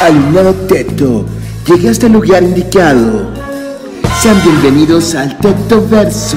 [0.00, 1.24] Alumnado Teto,
[1.66, 3.30] llegaste al lugar indicado.
[4.20, 6.36] Sean bienvenidos al Teto Verso.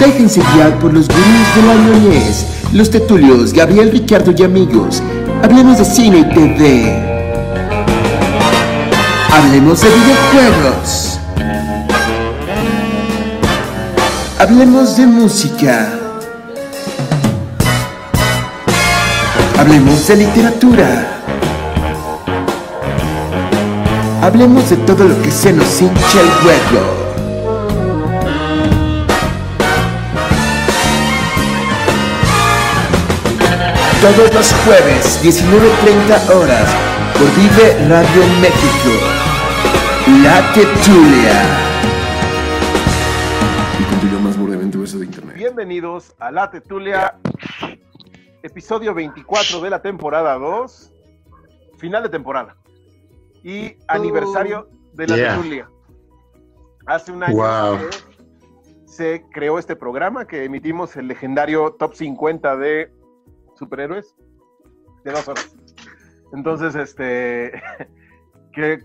[0.00, 5.00] Déjense guiar por los gurús de la ñoñez, los tetulios Gabriel, Ricardo y amigos.
[5.44, 7.14] Hablemos de cine y TV.
[9.30, 11.20] Hablemos de videojuegos.
[14.40, 15.88] Hablemos de música.
[19.56, 21.13] Hablemos de literatura.
[24.24, 26.80] Hablemos de todo lo que se nos hincha el huevo.
[34.00, 36.74] Todos los jueves, 19.30 horas,
[37.12, 38.92] por Vive Radio México.
[40.22, 41.42] La Tetulia.
[43.78, 45.36] Y continúa más burdemente eso de internet.
[45.36, 47.18] Bienvenidos a La Tetulia,
[48.42, 50.92] episodio 24 de la temporada 2,
[51.76, 52.56] final de temporada
[53.44, 55.68] y aniversario de La Yeah.
[56.86, 57.78] Hace un año Wow.
[57.78, 57.90] que
[58.86, 62.90] se creó este programa que emitimos el legendario Top 50 de
[63.56, 64.14] superhéroes
[65.04, 65.54] de dos horas.
[66.32, 67.52] Entonces, este,
[68.52, 68.78] que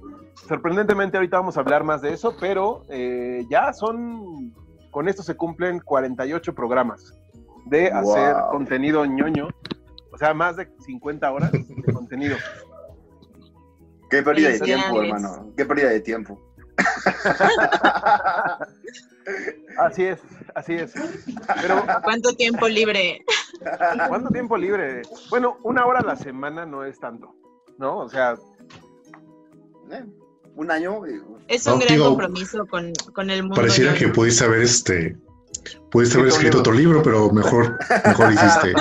[0.48, 4.54] sorprendentemente ahorita vamos a hablar más de eso, pero eh, ya son,
[4.92, 7.14] con esto se cumplen 48 programas
[7.66, 8.52] de hacer Wow.
[8.52, 9.48] contenido ñoño,
[10.12, 12.36] o sea, más de 50 horas de contenido.
[14.10, 15.54] Qué pérdida de tiempo, hermano.
[15.56, 16.42] Qué pérdida de tiempo.
[19.78, 20.20] Así es,
[20.56, 20.92] así es.
[21.62, 23.24] Pero, ¿Cuánto tiempo libre?
[24.08, 25.04] ¿cuánto tiempo libre?
[25.30, 27.36] Bueno, una hora a la semana no es tanto,
[27.78, 28.00] ¿no?
[28.00, 28.36] O sea,
[29.92, 30.04] Eh,
[30.56, 31.06] Un año.
[31.06, 33.56] eh, Es un No, gran digo, compromiso con, con el mundo.
[33.56, 35.16] Pareciera que pudiste haber este.
[35.92, 38.74] Pudiste haber Escrito escrito otro libro, pero mejor, mejor hiciste.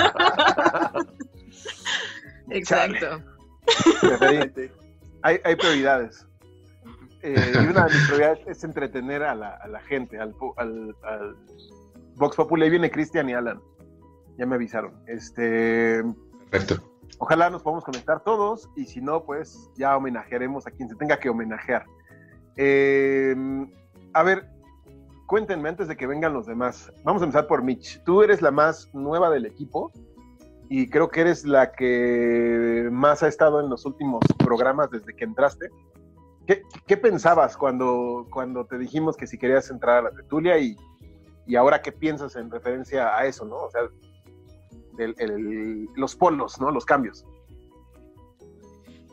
[2.57, 3.21] Exacto.
[5.21, 6.25] hay, hay prioridades.
[7.21, 10.95] Eh, y una de mis prioridades es entretener a la, a la gente, al, al,
[11.03, 11.35] al
[12.15, 12.63] Vox Populi.
[12.63, 13.59] Ahí viene Cristian y Alan.
[14.37, 14.93] Ya me avisaron.
[15.07, 16.01] Este,
[16.49, 16.81] Perfecto.
[17.17, 21.17] ojalá nos podamos conectar todos y si no, pues ya homenajearemos a quien se tenga
[21.19, 21.85] que homenajear.
[22.55, 23.35] Eh,
[24.13, 24.49] a ver,
[25.27, 26.91] cuéntenme antes de que vengan los demás.
[27.03, 28.01] Vamos a empezar por Mitch.
[28.03, 29.91] Tú eres la más nueva del equipo
[30.69, 35.23] y creo que eres la que más ha estado en los últimos programas desde que
[35.25, 35.69] entraste.
[36.45, 40.75] ¿Qué, qué pensabas cuando, cuando te dijimos que si querías entrar a la tertulia y,
[41.47, 43.55] y ahora qué piensas en referencia a eso, ¿no?
[43.57, 43.81] O sea,
[44.99, 46.71] el- el- los polos, ¿no?
[46.71, 47.25] Los cambios.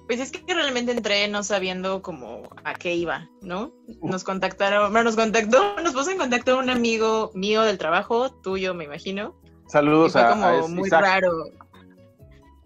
[0.06, 3.72] Pues es que realmente entré no sabiendo como a qué iba, ¿no?
[4.02, 8.72] Nos contactaron, bueno, nos contactó, nos puso en contacto un amigo mío del trabajo, tuyo,
[8.72, 9.34] me imagino.
[9.66, 11.00] Y Saludos fue a, como a muy Isaac.
[11.02, 11.32] raro.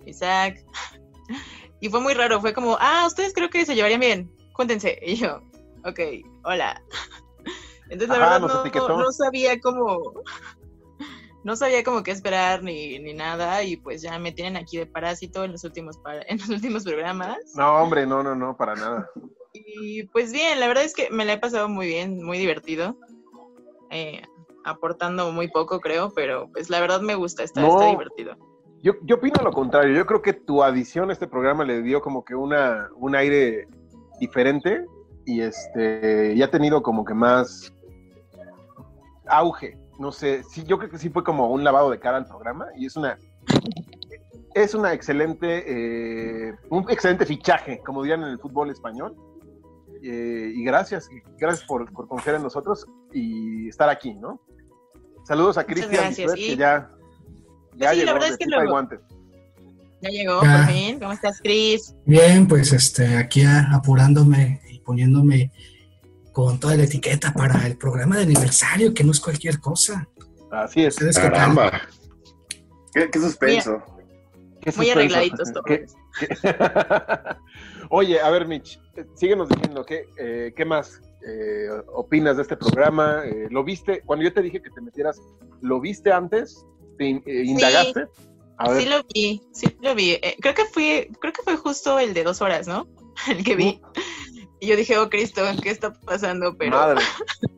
[0.06, 0.64] Isaac.
[1.82, 4.98] Y fue muy raro, fue como, ah, ustedes creo que se llevarían bien, júntense.
[5.02, 5.40] Y yo,
[5.86, 5.98] ok,
[6.44, 6.82] hola.
[7.84, 10.12] Entonces la verdad no, no sabía cómo,
[11.44, 14.86] no sabía cómo qué esperar ni, ni nada y pues ya me tienen aquí de
[14.86, 17.38] parásito en los últimos, en los últimos programas.
[17.54, 19.08] No, hombre, no, no, no, para nada.
[19.54, 22.96] Y pues bien, la verdad es que me la he pasado muy bien, muy divertido.
[23.90, 24.22] Eh,
[24.64, 28.36] aportando muy poco, creo, pero pues la verdad me gusta, está, está divertido.
[28.82, 29.94] Yo, yo opino lo contrario.
[29.94, 33.68] Yo creo que tu adición a este programa le dio como que una, un aire
[34.18, 34.86] diferente
[35.26, 37.72] y este y ha tenido como que más
[39.26, 39.78] auge.
[39.98, 42.68] No sé, sí, yo creo que sí fue como un lavado de cara al programa
[42.76, 43.18] y es una
[44.54, 45.64] es una excelente
[46.48, 49.14] eh, un excelente fichaje, como dirían en el fútbol español.
[50.02, 54.40] Eh, y gracias, gracias por, por confiar en nosotros y estar aquí, ¿no?
[55.30, 56.32] Saludos a Cristian gracias.
[56.34, 56.90] Que Y- ya,
[57.76, 58.88] ya Sí, la verdad es que luego-.
[60.02, 60.56] Ya llegó, Ya.
[60.56, 60.98] por fin.
[60.98, 61.94] ¿Cómo estás, Cris?
[62.04, 65.52] Bien, pues este, aquí apurándome y poniéndome
[66.32, 70.08] con toda la etiqueta para el programa de aniversario, que no es cualquier cosa.
[70.50, 70.96] Así es.
[71.16, 71.80] Caramba.
[72.92, 73.80] Qué, qué suspenso.
[74.76, 75.64] Muy arregladitos todos.
[75.64, 75.86] ¿Qué-
[76.42, 77.36] qué-
[77.88, 82.56] Oye, a ver, Mitch, eh, síguenos diciendo qué, eh, qué más eh, opinas de este
[82.56, 83.22] programa.
[83.24, 84.02] Eh, ¿Lo viste?
[84.04, 85.20] Cuando yo te dije que te metieras,
[85.60, 86.64] ¿lo viste antes?
[86.98, 88.06] ¿Te in- eh, indagaste?
[88.58, 88.82] A ver.
[88.82, 90.10] Sí lo vi, sí lo vi.
[90.12, 92.86] Eh, creo que fue, creo que fue justo el de dos horas, ¿no?
[93.28, 93.80] El que vi.
[94.60, 96.56] Y yo dije, oh Cristo, ¿qué está pasando?
[96.56, 97.00] Pero Madre.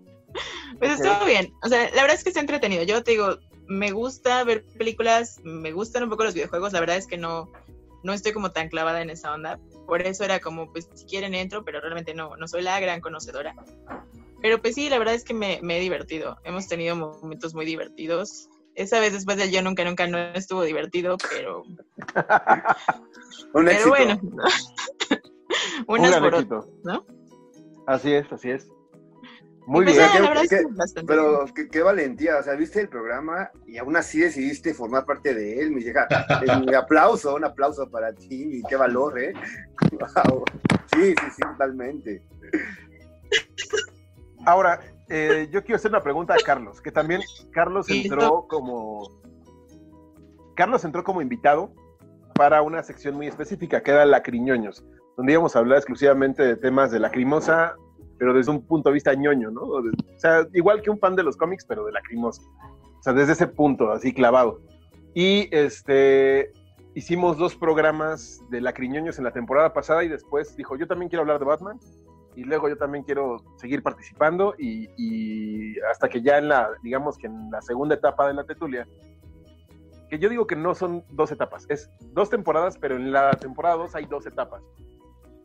[0.79, 1.53] pues estuvo bien.
[1.63, 2.85] O sea, la verdad es que está entretenido.
[2.85, 6.73] Yo te digo, me gusta ver películas, me gustan un poco los videojuegos.
[6.73, 7.51] La verdad es que no,
[8.03, 9.59] no estoy como tan clavada en esa onda.
[9.87, 13.01] Por eso era como, pues si quieren entro, pero realmente no, no soy la gran
[13.01, 13.55] conocedora.
[14.41, 16.37] Pero pues sí, la verdad es que me, me he divertido.
[16.45, 18.49] Hemos tenido momentos muy divertidos.
[18.75, 21.77] Esa vez después del Yo Nunca Nunca no estuvo divertido, pero, Un
[23.53, 23.89] pero éxito.
[23.91, 24.21] bueno.
[25.87, 26.57] Un Unas gran por éxito.
[26.59, 27.07] otras, ¿no?
[27.87, 28.69] Así es, así es.
[29.65, 30.07] Muy pues bien.
[30.09, 32.81] ya, ¿Qué- la verdad es qué- que bastante Pero qué, qué valentía, o sea, viste
[32.81, 35.71] el programa y aún así decidiste formar parte de él.
[35.71, 36.09] Mi, hija,
[36.43, 39.35] eh, mi aplauso, un aplauso para ti y qué valor, ¿eh?
[39.93, 40.45] Wow.
[40.93, 42.23] Sí, sí, sí, totalmente.
[44.47, 47.21] Ahora, eh, yo quiero hacer una pregunta a Carlos, que también
[47.53, 49.09] Carlos entró como.
[50.57, 51.73] Carlos entró como invitado
[52.35, 54.85] para una sección muy específica, que era Lacriñoños,
[55.17, 57.75] donde íbamos a hablar exclusivamente de temas de lacrimosa,
[58.19, 59.63] pero desde un punto de vista ñoño, ¿no?
[59.63, 59.83] O,
[60.17, 62.43] sea, igual que un fan de los cómics, pero de lacrimosa.
[62.99, 64.61] O sea, desde ese punto, así clavado.
[65.15, 66.53] Y este
[66.95, 71.23] hicimos dos programas de lacriñoños en la temporada pasada y después dijo, yo también quiero
[71.23, 71.79] hablar de Batman
[72.37, 77.19] y luego yo también quiero seguir participando y, y hasta que ya en la, digamos
[77.19, 78.87] que en la segunda etapa de la Tetulia,
[80.09, 83.77] que yo digo que no son dos etapas, es dos temporadas, pero en la temporada
[83.77, 84.63] dos hay dos etapas.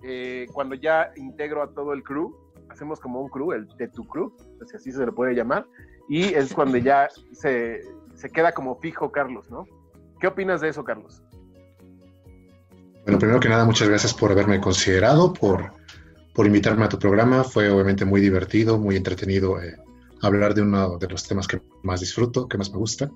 [0.04, 2.36] Eh, cuando ya integro a todo el crew,
[2.70, 4.34] hacemos como un crew, el Tetu Crew,
[4.70, 5.66] si así se le puede llamar,
[6.10, 7.82] y es cuando ya se,
[8.16, 9.66] se queda como fijo Carlos, ¿no?
[10.20, 11.22] ¿Qué opinas de eso, Carlos?
[13.04, 15.72] Bueno, primero que nada, muchas gracias por haberme considerado, por,
[16.34, 17.44] por invitarme a tu programa.
[17.44, 19.78] Fue obviamente muy divertido, muy entretenido eh,
[20.22, 23.10] hablar de uno de los temas que más disfruto, que más me gusta.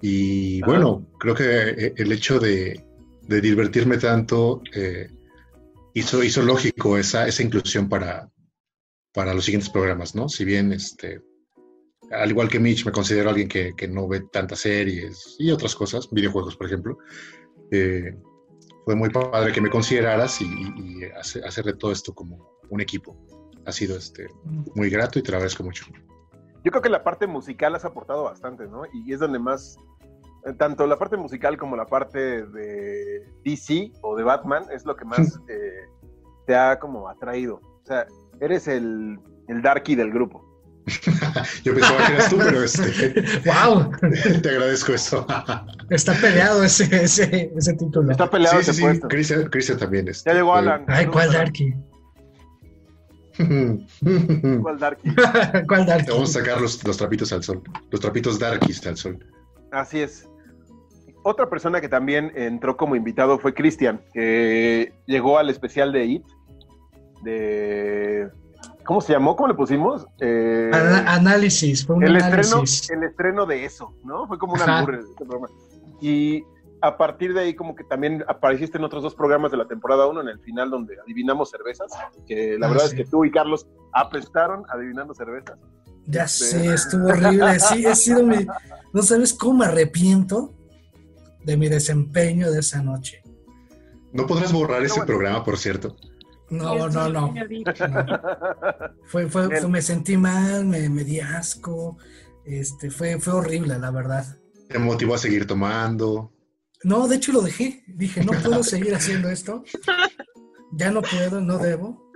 [0.00, 0.72] Y Ajá.
[0.72, 2.82] bueno, creo que eh, el hecho de,
[3.22, 5.10] de divertirme tanto eh,
[5.92, 8.30] hizo, hizo lógico esa, esa inclusión para,
[9.12, 10.28] para los siguientes programas, ¿no?
[10.28, 11.20] Si bien, este,
[12.10, 15.74] al igual que Mitch, me considero alguien que, que no ve tantas series y otras
[15.74, 16.98] cosas, videojuegos, por ejemplo.
[17.70, 18.14] eh,
[18.86, 22.48] fue muy padre que me consideraras y, y- y hace- hacer de todo esto como
[22.70, 23.14] un equipo.
[23.66, 24.28] Ha sido este,
[24.74, 25.84] muy grato y te lo agradezco mucho.
[26.64, 28.84] Yo creo que la parte musical has aportado bastante, ¿no?
[28.94, 29.76] Y es donde más,
[30.46, 34.96] eh, tanto la parte musical como la parte de DC o de Batman es lo
[34.96, 35.18] que más
[35.50, 35.84] eh,
[36.46, 37.56] te ha como atraído.
[37.56, 38.06] O sea,
[38.40, 39.18] eres el,
[39.48, 40.44] el darky del grupo.
[41.64, 43.90] Yo pensaba que eras tú, pero este, ¡Wow!
[44.42, 45.26] te agradezco eso.
[45.90, 48.10] Está peleado ese, ese, ese título.
[48.10, 49.08] Está peleado sí, ese sí, puesto.
[49.08, 50.08] Cristian, Cristian también.
[50.08, 50.84] Este, Ya llegó Alan.
[50.88, 51.74] Ay, ¿cuál Darky?
[54.62, 55.14] ¿Cuál darky?
[55.68, 56.10] ¿Cuál Darky?
[56.10, 59.24] Vamos a sacar los, los trapitos al sol, los trapitos darkies al sol.
[59.70, 60.28] Así es.
[61.22, 66.24] Otra persona que también entró como invitado fue Cristian, que llegó al especial de IT,
[67.22, 68.28] de...
[68.84, 69.36] ¿Cómo se llamó?
[69.36, 70.06] ¿Cómo le pusimos?
[70.20, 70.70] Eh,
[71.06, 72.90] análisis, fue un el estreno, análisis.
[72.90, 74.26] el estreno de eso, ¿no?
[74.26, 74.72] Fue como un este
[75.24, 75.48] programa.
[76.00, 76.42] Y
[76.80, 80.06] a partir de ahí como que también apareciste en otros dos programas de la temporada
[80.06, 81.90] 1 en el final donde adivinamos cervezas,
[82.26, 82.90] que la Ah, verdad sí.
[82.96, 85.58] es que tú y Carlos apestaron adivinando cervezas.
[86.06, 87.60] Ya sé, estuvo horrible.
[87.60, 88.46] Sí, he sido mi.
[88.94, 90.54] No sabes cómo me arrepiento
[91.44, 93.22] de mi desempeño de esa noche.
[94.12, 95.06] No podrás borrar ese bueno.
[95.06, 95.94] programa, por cierto.
[96.50, 97.08] No, no, no.
[97.08, 97.34] no.
[99.04, 101.98] Fue, fue, me sentí mal, me, me di asco.
[102.44, 104.24] Este, fue, fue horrible, la verdad.
[104.68, 106.32] Te motivó a seguir tomando.
[106.84, 107.84] No, de hecho lo dejé.
[107.86, 109.64] Dije, no puedo seguir haciendo esto.
[110.72, 112.10] Ya no puedo, no debo.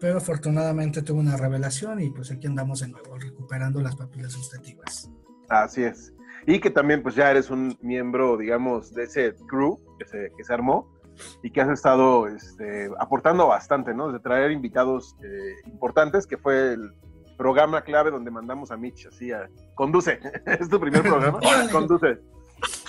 [0.00, 5.10] Pero afortunadamente tuve una revelación y pues aquí andamos de nuevo, recuperando las papilas gustativas.
[5.48, 6.12] Así es.
[6.46, 10.44] Y que también pues ya eres un miembro, digamos, de ese crew que se, que
[10.44, 10.97] se armó
[11.42, 14.12] y que has estado este, aportando bastante, ¿no?
[14.12, 16.92] De traer invitados eh, importantes, que fue el
[17.36, 19.48] programa clave donde mandamos a Mitch así a...
[19.74, 21.40] Conduce, es tu primer programa,
[21.70, 22.18] conduce.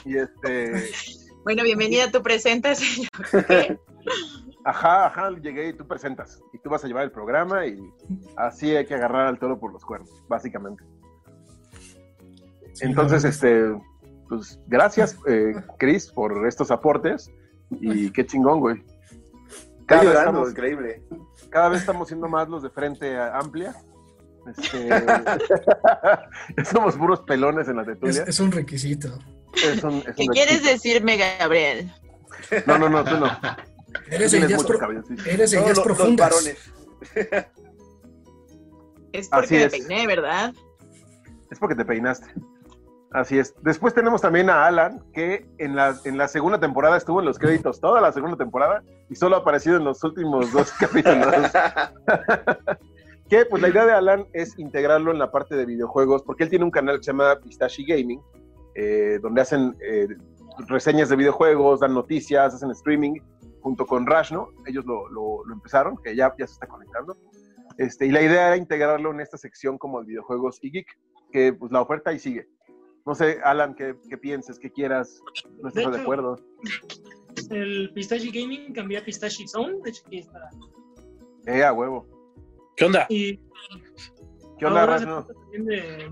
[0.05, 0.89] Y este...
[1.43, 3.09] Bueno, bienvenida, tú presentas, señor.
[4.65, 6.41] Ajá, ajá, llegué y tú presentas.
[6.53, 7.79] Y tú vas a llevar el programa y
[8.35, 10.83] así hay que agarrar al toro por los cuernos, básicamente.
[12.81, 13.73] Entonces, este,
[14.27, 17.31] pues gracias, eh, Chris, por estos aportes.
[17.81, 18.83] Y qué chingón, güey.
[19.85, 21.01] Cada vez, llorando, estamos, increíble.
[21.49, 23.75] cada vez estamos siendo más los de frente a- amplia.
[24.47, 24.89] Este,
[26.65, 28.23] somos puros pelones en la es, tertulia.
[28.27, 29.19] es un requisito.
[29.55, 31.91] Es un- es ¿Qué un quieres decirme, Gabriel?
[32.65, 33.25] No, no, no, tú no.
[34.11, 35.15] Eres tienes ideas, pro- cabello, sí.
[35.27, 36.29] eres de Todos ideas profundas.
[36.29, 37.45] varones.
[39.11, 39.71] Es Así porque me es.
[39.71, 40.53] peiné, ¿verdad?
[41.49, 42.27] Es porque te peinaste.
[43.11, 43.55] Así es.
[43.63, 47.39] Después tenemos también a Alan, que en la, en la segunda temporada estuvo en los
[47.39, 51.35] créditos toda la segunda temporada y solo ha aparecido en los últimos dos capítulos.
[53.29, 56.49] que pues la idea de Alan es integrarlo en la parte de videojuegos, porque él
[56.49, 58.21] tiene un canal que se llama Pistachi Gaming,
[58.75, 60.07] eh, donde hacen eh,
[60.67, 63.19] reseñas de videojuegos, dan noticias, hacen streaming,
[63.61, 64.49] junto con Rash, ¿no?
[64.65, 67.17] Ellos lo, lo- lo empezaron, que ya, ya se está conectando.
[67.77, 70.87] Este, y la idea era integrarlo en esta sección como de videojuegos y geek,
[71.31, 72.47] que pues la oferta ahí sigue.
[73.09, 75.19] No sé, Alan, ¿qué, qué pienses, qué quieras?
[75.63, 76.35] ¿No estás De acuerdo?
[77.49, 79.77] El Pistache Gaming cambió a Pistache Zone.
[79.83, 80.47] De hecho, aquí está
[81.47, 82.05] Eh, a huevo.
[82.77, 83.07] ¿Qué onda?
[83.09, 83.37] Y
[84.59, 85.07] ¿Qué onda, ahora de-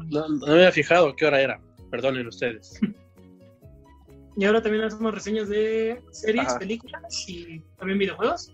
[0.09, 1.61] No, no me había fijado qué hora era.
[1.91, 2.79] Perdonen ustedes.
[4.35, 6.57] y ahora también hacemos reseñas de series, Ajá.
[6.57, 8.51] películas y también videojuegos.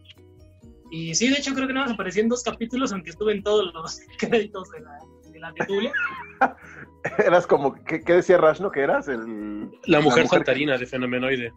[0.92, 3.42] Y sí, de hecho creo que nada más aparecí en dos capítulos, aunque estuve en
[3.42, 5.00] todos los créditos de la,
[5.32, 5.94] de la tertulia.
[7.18, 9.08] Eras como, ¿qué, qué decía Rashno que eras?
[9.08, 9.70] El...
[9.86, 11.52] La mujer mujer- saltarina de Fenomenoide.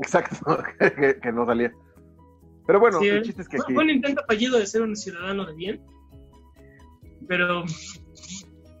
[0.00, 1.72] Exacto, que, que no salía.
[2.66, 3.22] Pero bueno, Sí, el eh.
[3.22, 5.80] chiste es que Fue, un intento fallido de ser un ciudadano de bien.
[7.26, 7.64] Pero,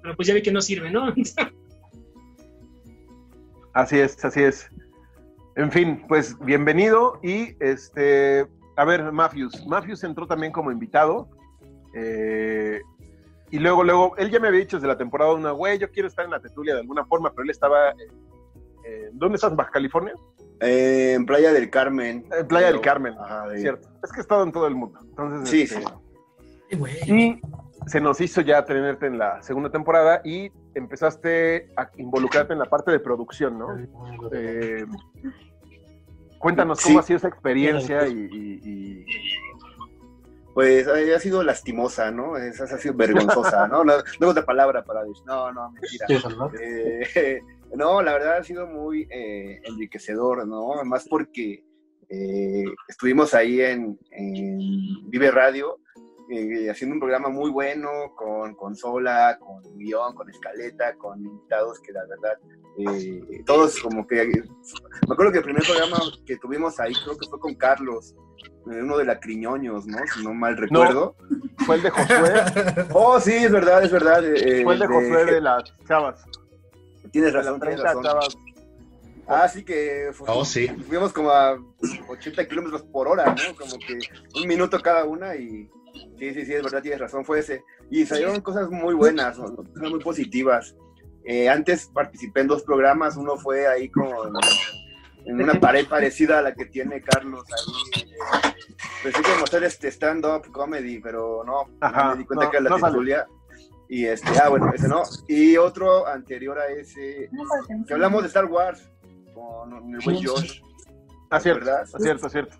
[0.02, 1.12] pero pues ya vi que no sirve, ¿no?
[3.74, 4.68] Así es, así es.
[5.56, 8.46] En fin, pues bienvenido y este,
[8.76, 9.64] a ver, Matthews.
[9.66, 11.28] Matthews entró también como invitado.
[11.94, 12.80] eh,
[13.50, 16.08] y luego, luego, él ya me había dicho desde la temporada una, güey, yo quiero
[16.08, 18.08] estar en la tetulia de alguna forma, pero él estaba, eh,
[18.86, 19.54] eh, ¿dónde estás?
[19.56, 20.14] ¿Baja California?
[20.60, 22.26] Eh, en Playa del Carmen.
[22.36, 23.88] En Playa del Carmen, Ajá, de- cierto.
[24.02, 24.98] Es que he estado en todo el mundo.
[25.02, 25.82] Entonces, Sí, este,
[26.70, 26.76] sí.
[26.76, 26.94] Güey.
[27.06, 27.40] Y
[27.86, 32.66] se nos hizo ya tenerte en la segunda temporada y empezaste a involucrarte en la
[32.66, 33.68] parte de producción, ¿no?
[34.32, 34.84] Eh,
[36.38, 36.98] cuéntanos cómo Sí.
[36.98, 39.04] ha sido esa experiencia y, y- y-
[40.58, 42.36] Pues ha sido lastimosa, ¿no?
[42.36, 43.84] Esa ha sido vergonzosa, ¿no?
[43.84, 46.04] No, no es otra palabra para decir, no, no, mentira.
[46.60, 47.40] Eh,
[47.76, 50.74] no, la verdad ha sido muy eh, enriquecedor, ¿no?
[50.74, 51.64] Además porque
[52.08, 55.78] eh, estuvimos ahí en, en Vive Radio
[56.28, 61.92] eh, haciendo un programa muy bueno con consola, con guion, con escaleta, con invitados que
[61.92, 62.36] la verdad,
[62.78, 64.24] eh, todos como que...
[64.26, 68.14] Me acuerdo que el primer programa que tuvimos ahí creo que fue con Carlos,
[68.70, 69.98] eh, uno de la Criñoños, ¿no?
[70.14, 71.16] Si no mal recuerdo.
[71.66, 72.32] fue el de Josué,
[72.92, 74.24] Oh, sí, es verdad, es verdad.
[74.24, 76.24] eh, fue el de de- Josué de las chavas.
[77.10, 78.02] Tienes razón, tienes 30 razón.
[78.04, 78.38] chavas.
[79.26, 80.68] Ah, sí que fu- Oh, sí.
[80.88, 81.58] fuimos como a
[82.08, 83.56] 80 kilómetros por hora, ¿no?
[83.56, 83.98] Como que
[84.40, 85.68] un minuto cada una y
[86.18, 87.62] sí, sí, sí, es verdad, tienes razón, fue ese.
[87.90, 89.54] Y salieron cosas muy buenas, ¿no?
[89.56, 90.74] cosas muy positivas.
[91.30, 94.08] Eh, antes participé en dos programas, uno fue ahí con
[95.26, 98.02] en una pared parecida a la que tiene Carlos ahí.
[98.02, 98.54] eh,
[99.02, 102.64] pensé que hacer este stand-up comedy, pero no, Ajá, me di cuenta no, que era
[102.64, 102.92] la no sale.
[102.92, 103.26] tertulia.
[103.90, 105.02] Y este, ah, bueno, ese no.
[105.28, 107.28] Y otro anterior a ese,
[107.86, 108.88] que hablamos de Star Wars
[109.34, 110.62] con el buen Josh.
[111.28, 111.84] Ah, cierto, ¿Verdad?
[111.92, 112.56] ah, cierto, cierto.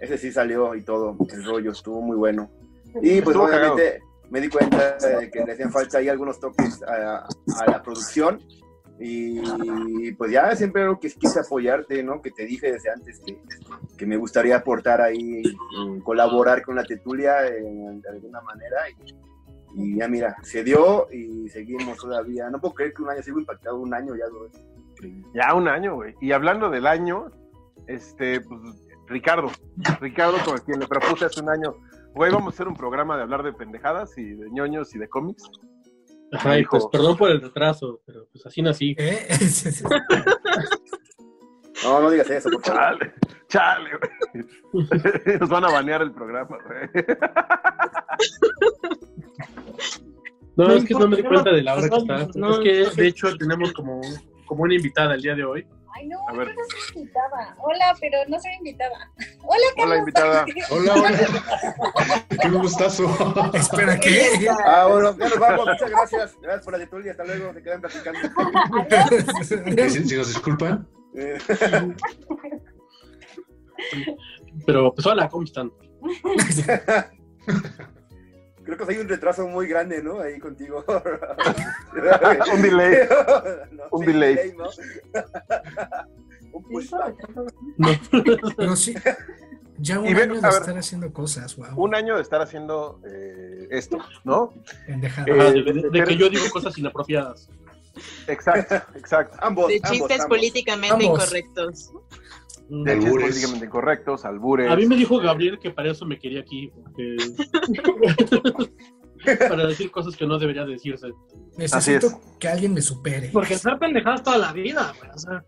[0.00, 2.50] Ese sí salió y todo, el rollo estuvo muy bueno.
[3.00, 6.82] Y pues Estuvo obviamente me di cuenta de que le hacían falta ahí algunos toques
[6.82, 7.26] a,
[7.66, 8.40] la producción.
[9.00, 12.20] Y pues ya siempre lo que quise apoyarte, ¿no?
[12.20, 13.38] Que te dije desde antes que,
[13.96, 15.42] que me gustaría aportar ahí,
[16.02, 18.78] colaborar con la Tetulia de alguna manera.
[19.74, 22.50] Y, ya mira, se dio y seguimos todavía.
[22.50, 24.50] No puedo creer que un año sigo impactado, un año ya lo.
[25.32, 26.16] Ya un año, güey.
[26.20, 27.30] Y hablando del año,
[27.86, 28.60] este, pues,
[29.06, 29.50] Ricardo,
[30.00, 31.76] Ricardo con quien le propuse hace un año,
[32.14, 35.08] güey, vamos a hacer un programa de hablar de pendejadas y de ñoños y de
[35.08, 35.44] cómics.
[36.32, 38.94] Ajá, y pues perdón por el retraso, pero pues así nací.
[38.98, 39.28] ¿Eh?
[41.84, 42.98] No, no digas eso, por favor.
[42.98, 43.12] Chale,
[43.48, 43.90] chale,
[44.32, 45.38] güey.
[45.40, 47.06] Nos van a banear el programa, güey.
[50.56, 52.28] No, No es que no me di cuenta de la hora que está.
[52.34, 54.00] no, es que de hecho tenemos como,
[54.46, 55.66] como una invitada el día de hoy.
[55.98, 56.48] Ay, no, A ver.
[56.48, 57.56] yo no soy invitada.
[57.58, 59.10] Hola, pero no soy invitada.
[59.42, 59.86] Hola, Carlos.
[59.86, 60.46] Hola, invitada.
[60.70, 62.24] Hola, hola.
[62.40, 63.50] Qué gustazo.
[63.52, 64.48] Espera, ¿qué?
[64.64, 65.66] Ah, bueno, ya nos vamos.
[65.66, 66.36] Muchas gracias.
[66.40, 67.10] Gracias por la Tetulia.
[67.12, 67.52] Hasta luego.
[67.52, 68.20] Se quedan platicando.
[69.90, 70.86] Si, si nos disculpan,
[71.16, 71.38] Eh,
[74.66, 75.72] Pero pues hola, ¿cómo están?
[78.68, 80.20] Creo que hay un retraso muy grande, ¿no?
[80.20, 80.84] Ahí contigo.
[82.52, 82.98] Un delay.
[83.72, 84.52] No, Un sí, delay.
[84.54, 84.68] ¿no?
[86.52, 87.14] un pushback.
[87.78, 87.88] No.
[88.58, 88.94] Pero sí,
[89.78, 90.52] ya un Y ve- año de ver.
[90.52, 91.68] estar haciendo cosas, wow.
[91.82, 94.52] Un año de estar haciendo eh, esto, ¿no?
[94.86, 95.26] Pendejada.
[95.28, 97.48] Eh, de, de- de que yo digo cosas inapropiadas.
[98.26, 99.38] Exacto, exacto.
[99.40, 99.68] Ambos.
[99.68, 100.26] De chistes ambos.
[100.36, 101.22] políticamente Ambos.
[101.24, 101.90] incorrectos.
[102.70, 103.12] De Albures.
[103.24, 104.70] políticamente incorrectos, albures.
[104.70, 107.16] A mí me dijo Gabriel que para eso me quería aquí, porque...
[109.48, 111.08] para decir cosas que no debería decirse.
[111.56, 112.16] Necesito es.
[112.38, 113.30] que alguien me supere.
[113.32, 115.10] Porque hacer pendejadas toda la vida, güey.
[115.14, 115.44] O sea,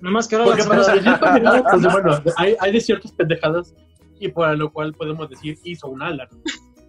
[0.00, 3.12] nomás que ahora Porque las para cosas- decir pendejadas, pues, bueno, hay, hay de ciertas
[3.12, 3.74] pendejadas
[4.20, 6.28] y por lo cual podemos decir hizo un Alan,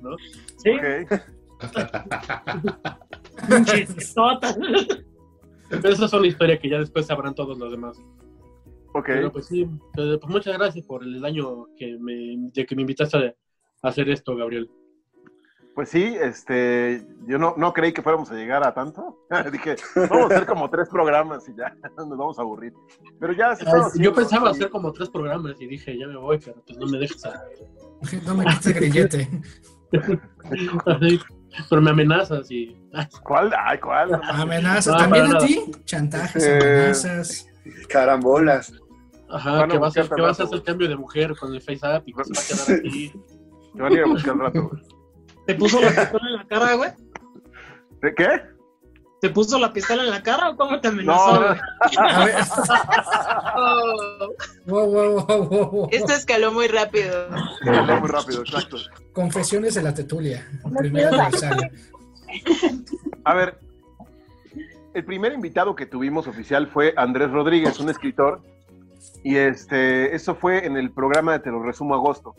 [0.02, 0.16] ¿no?
[0.58, 1.22] Sí, Ok.
[3.52, 4.56] un chistota.
[5.70, 7.98] Pero esa es una historia que ya después sabrán todos los demás.
[9.00, 9.06] Ok.
[9.08, 13.18] Pero pues sí, pues muchas gracias por el año que me, de que me invitaste
[13.18, 14.70] a, hacer esto, Gabriel.
[15.75, 19.20] Pues sí, este, yo no, no creí que fuéramos a llegar a tanto.
[19.51, 19.77] Dije,
[20.10, 22.74] vamos a hacer como tres programas y ya nos vamos a aburrir.
[23.20, 23.65] Pero ya se
[24.01, 24.58] Yo pensaba sí.
[24.58, 27.25] hacer como tres programas y dije, ya me voy, pero pues no me dejas.
[27.25, 27.44] a-
[28.25, 29.29] No me quites grillete.
[30.86, 31.20] Así,
[31.70, 32.75] Pero me amenazas y.
[33.24, 33.53] ¿Cuál?
[33.58, 34.20] Ay, ¿cuál?
[34.24, 35.62] Amenazas, No, también a ti.
[35.86, 37.48] Chantajes, Eh, amenazas.
[37.88, 38.74] Carambolas.
[39.29, 42.13] Ajá, que vas, a, que vas hacer cambio de mujer con el Face App y
[42.13, 43.13] que se va a quedar aquí.
[43.74, 44.69] Te van a ir a buscar al rato.
[44.69, 44.83] güey.
[45.45, 46.91] ¿Te puso la pistola en la cara, güey?
[48.01, 48.41] ¿De qué?
[49.21, 51.33] ¿Te puso la pistola en la cara o cómo te amenazó?
[51.33, 51.59] No, güey?
[51.98, 52.36] A ver.
[53.55, 54.33] Oh,
[54.65, 55.89] Wow, wow, wow, wow, wow.
[55.91, 57.27] esto escaló muy rápido.
[57.63, 58.77] Salió muy rápido, exacto.
[59.13, 60.48] Confesiones de la Tetulia.
[60.77, 61.69] Primer aniversario.
[63.24, 63.59] A ver,
[64.93, 68.41] el primer invitado que tuvimos oficial fue Andrés Rodríguez, un escritor,
[69.24, 72.36] y este, eso fue en el programa de Te lo resumo agosto,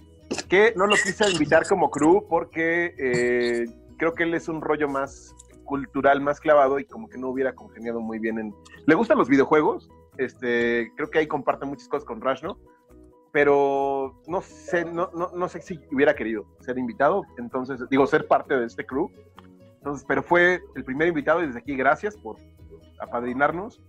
[0.49, 3.65] que no lo quise invitar como crew porque eh,
[3.99, 7.55] creo que él es un rollo más cultural, más clavado y como que no hubiera
[7.55, 8.55] congeniado muy bien en...
[8.87, 9.89] Le gustan los videojuegos,
[10.19, 12.59] este, creo que ahí comparte muchas cosas con Rash, ¿no?
[13.33, 18.27] Pero no sé, no, no, no sé si hubiera querido ser invitado, entonces, digo, ser
[18.27, 19.11] parte de este crew.
[19.77, 22.37] Entonces, pero fue el primer invitado y desde aquí gracias por
[22.99, 23.81] apadrinarnos.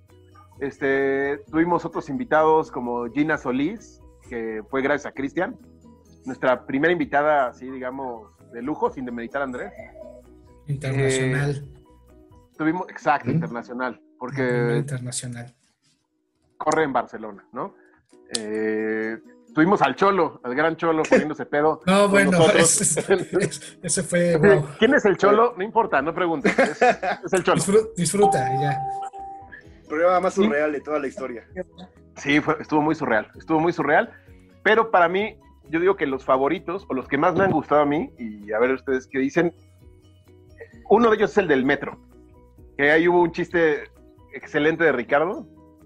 [0.62, 4.00] Este, tuvimos otros invitados como Gina Solís,
[4.30, 5.58] que fue gracias a Cristian.
[6.26, 9.74] Nuestra primera invitada, así digamos, de lujo, sin demeritar a Andrés.
[10.68, 11.68] Internacional.
[12.58, 13.34] Tuvimos, exacto, ¿Mm?
[13.34, 15.56] internacional, porque internacional.
[16.58, 17.74] corre en Barcelona, ¿no?
[18.38, 19.18] Eh,
[19.56, 21.82] tuvimos al Cholo, al gran Cholo poniéndose pedo.
[21.88, 24.38] No, bueno, ese, fue.
[24.38, 24.68] wow.
[24.78, 25.56] ¿Quién es el Cholo?
[25.58, 26.58] No importa, no preguntes.
[26.58, 27.60] Es, es el Cholo.
[27.60, 28.80] Disfru- disfruta, y ya.
[29.92, 31.46] Programa más surreal de toda la historia.
[32.16, 34.10] Sí, fue- estuvo muy surreal, estuvo muy surreal,
[34.64, 35.38] pero para mí,
[35.70, 38.52] yo digo que los favoritos, o los que más me han gustado a mí, y
[38.54, 39.54] a ver ustedes qué dicen,
[40.90, 42.00] uno de ellos es el del metro,
[42.78, 43.84] que ahí hubo un chiste
[44.34, 45.46] excelente de Ricardo,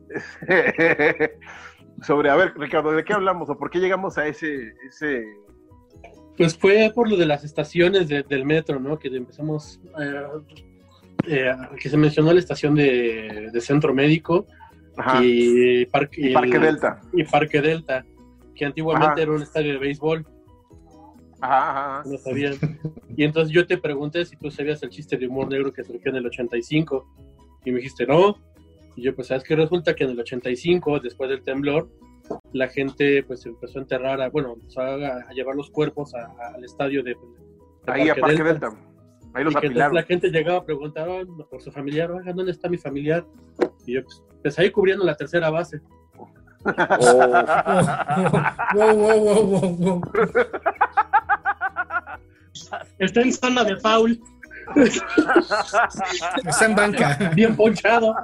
[2.03, 5.25] sobre, a ver, Ricardo, ¿de qué hablamos o por qué llegamos a ese, ese...
[6.37, 8.99] Pues fue por lo de las estaciones de- del metro, ¿no?
[8.99, 9.79] Que empezamos.
[9.99, 10.21] eh,
[11.27, 14.45] eh, que se mencionó la estación de, de Centro Médico
[14.97, 17.01] Ajá, y, Parque, y Parque el- Delta.
[17.13, 18.05] y Parque Delta,
[18.55, 19.21] que antiguamente Ajá.
[19.21, 20.25] era un estadio de béisbol,
[21.41, 22.53] Ajá, ajá, no sabían.
[23.15, 26.09] Y entonces yo te pregunté si tú sabías el chiste de humor negro que surgió
[26.11, 27.05] en el 85
[27.65, 28.37] y me dijiste no.
[28.95, 31.89] Y yo pues sabes que resulta que en el 85, después del temblor,
[32.53, 36.25] la gente pues empezó a enterrar, a, bueno, empezó a, a llevar los cuerpos a-
[36.41, 38.69] a- al estadio de, de Ahí a Parque Delta.
[39.35, 39.95] Ahí los y que entonces apilaron.
[39.95, 43.25] la gente llegaba a preguntar "Ah, por su familiar, oiga, ¿dónde está mi familiar?
[43.85, 45.81] Y yo, pues, pues ahí cubriendo la tercera base.
[48.73, 50.01] Wow, wow, wow, wow, wow.
[52.97, 54.19] Está en zona de foul.
[56.45, 57.31] Está en banca.
[57.35, 58.15] Bien ponchado.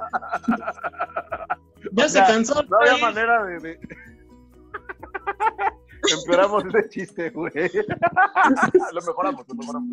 [1.92, 2.62] Ya se cansó.
[2.64, 3.78] No había manera de...
[6.10, 7.52] Empeoramos ese chiste, güey.
[8.92, 9.90] lo mejoramos, lo mejoramos.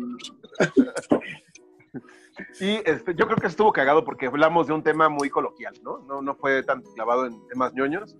[2.60, 5.98] Y este, yo creo que estuvo cagado porque hablamos de un tema muy coloquial, ¿no?
[6.00, 8.16] No, no fue tan clavado en temas ñoños.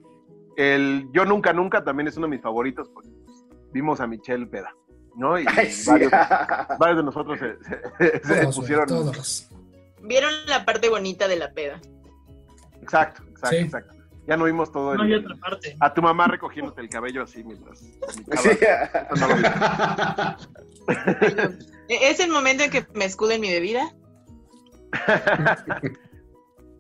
[0.57, 4.47] El Yo Nunca Nunca también es uno de mis favoritos porque pues, vimos a Michelle
[4.47, 4.75] Peda,
[5.17, 5.39] ¿no?
[5.39, 5.89] Y Ay, sí.
[5.89, 6.11] varios,
[6.79, 7.57] varios de nosotros se,
[7.99, 8.87] se- se Todos, güey, pusieron...
[8.87, 9.49] todos.
[10.03, 11.81] Vieron la parte bonita de la peda.
[12.83, 13.57] Exacto, exacto, Sí.
[13.57, 13.95] exacto.
[14.31, 15.25] Ya no vimos todo No hay el...
[15.27, 15.77] otra parte.
[15.81, 17.81] A tu mamá recogiéndote el cabello así mientras...
[17.81, 17.97] Sí.
[19.19, 19.27] No
[21.89, 23.93] Es el momento en que me escudo en mi bebida.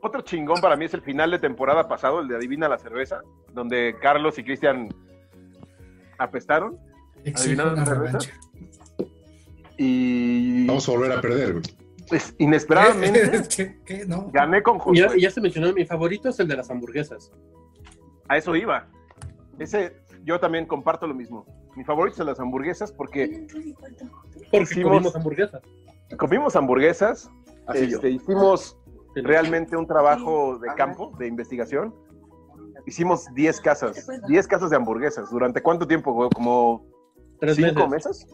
[0.00, 3.20] Otro chingón para mí es el final de temporada pasado, el de Adivina la cerveza,
[3.52, 4.88] donde Carlos y Cristian
[6.18, 6.78] apestaron
[7.34, 8.18] ¿Adivinaron la cerveza?
[9.76, 11.64] y Vamos a volver a perder, güey.
[12.11, 13.81] Pues, inesperadamente ¿Qué?
[13.87, 14.05] ¿Qué?
[14.07, 14.29] No.
[14.33, 15.20] gané con ya, Josué.
[15.20, 17.33] ya se mencionó, mi favorito es el de las hamburguesas.
[18.29, 18.87] A eso iba.
[19.59, 21.46] Ese, yo también comparto lo mismo.
[21.77, 23.46] Mi favorito son las hamburguesas porque
[24.51, 25.62] Porque Hicimos- comimos hamburguesas.
[26.18, 27.31] comimos hamburguesas,
[27.66, 27.96] Así yo.
[27.96, 28.77] este, hicimos
[29.14, 31.94] realmente un trabajo de campo, de investigación.
[32.87, 35.31] Hicimos 10 casas, 10 casas de hamburguesas.
[35.31, 36.29] ¿Durante cuánto tiempo?
[36.31, 36.85] ¿Como
[37.38, 38.27] Tres 5 meses.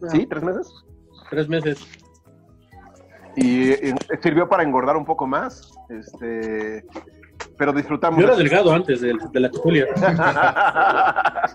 [0.00, 0.12] meses?
[0.12, 0.26] ¿Sí?
[0.26, 0.72] ¿Tres meses?
[1.30, 1.78] Tres meses.
[3.36, 3.72] Y,
[4.22, 5.72] sirvió para engordar un poco más.
[5.88, 6.84] Este,
[7.58, 8.18] pero disfrutamos.
[8.20, 9.86] Yo era de- delgado antes de, de la Julia.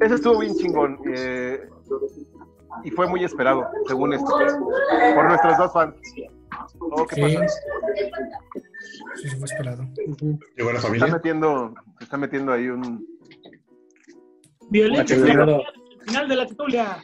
[0.00, 0.98] Ese estuvo bien chingón.
[1.14, 1.68] eh,
[2.82, 4.26] y fue muy esperado, según esto.
[5.14, 5.94] Por nuestros dos fans.
[6.80, 7.36] Oh, ¿qué Sí.
[7.36, 7.54] pasa?
[9.16, 9.84] Sí, sí, fue esperado.
[10.56, 11.06] Llegó la Se está familia.
[11.14, 13.06] metiendo, se está metiendo ahí un.
[14.70, 15.16] Violencia.
[15.16, 15.58] Chingada.
[16.06, 16.98] Final de la titulia.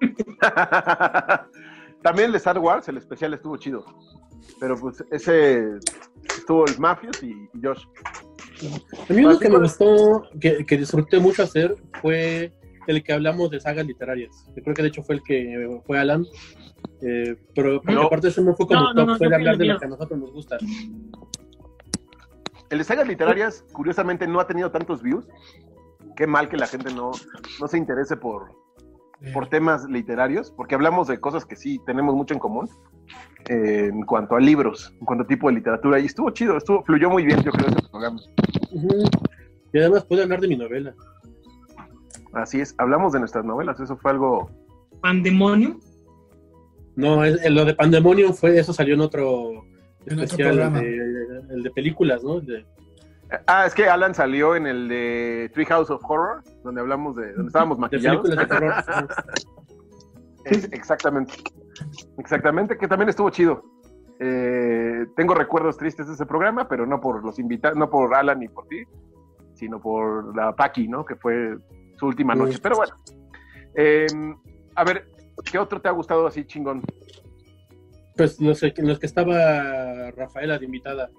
[2.06, 3.84] También el de Star Wars, el especial estuvo chido.
[4.60, 5.76] Pero pues ese
[6.38, 7.82] estuvo el Mafios y, y Josh.
[9.10, 12.52] A mí lo que me gustó, que, que disfruté mucho hacer, fue
[12.86, 14.46] el que hablamos de sagas literarias.
[14.54, 16.24] Yo creo que de hecho fue el que fue Alan.
[17.02, 18.02] Eh, pero No.
[18.02, 19.88] aparte eso no fue como No, top, no, fue hablar el de lo que a
[19.88, 20.58] nosotros nos gusta.
[22.70, 25.26] El de sagas literarias, curiosamente, no ha tenido tantos views.
[26.14, 27.10] Qué mal que la gente no,
[27.60, 28.52] no se interese por,
[29.32, 32.68] por temas literarios, porque hablamos de cosas que sí tenemos mucho en común
[33.48, 35.98] eh, en cuanto a libros, en cuanto a tipo de literatura.
[35.98, 38.20] Y estuvo chido, estuvo, fluyó muy bien, yo creo, ese programa.
[39.72, 40.94] Y además pude hablar de mi novela.
[42.32, 44.50] Así es, hablamos de nuestras novelas, eso fue algo.
[45.00, 45.80] Pandemonium.
[46.94, 49.50] No, es- el- lo de Pandemonium fue, eso salió en otro
[50.06, 52.38] En otro especial, el, de, el de películas, ¿no?
[52.38, 52.66] El de-
[53.46, 57.32] Ah, es que Alan salió en el de Treehouse of Horror, donde hablamos de.
[57.32, 58.22] donde estábamos de maquillados.
[58.22, 59.06] películas de.
[60.44, 61.34] Es- exactamente.
[62.18, 63.62] Exactamente, que también estuvo chido.
[64.20, 68.38] Eh, tengo recuerdos tristes de ese programa, pero no por los invitados, no por Alan
[68.40, 68.82] ni por ti,
[69.54, 71.04] sino por la Paki, ¿no?
[71.04, 71.56] Que fue
[71.96, 72.58] su última noche.
[72.62, 72.94] Pero bueno.
[73.74, 74.06] Eh,
[74.74, 75.10] a ver,
[75.50, 76.82] ¿qué otro te ha gustado así chingón?
[78.16, 81.10] Pues no sé, en los que estaba Rafaela de invitada.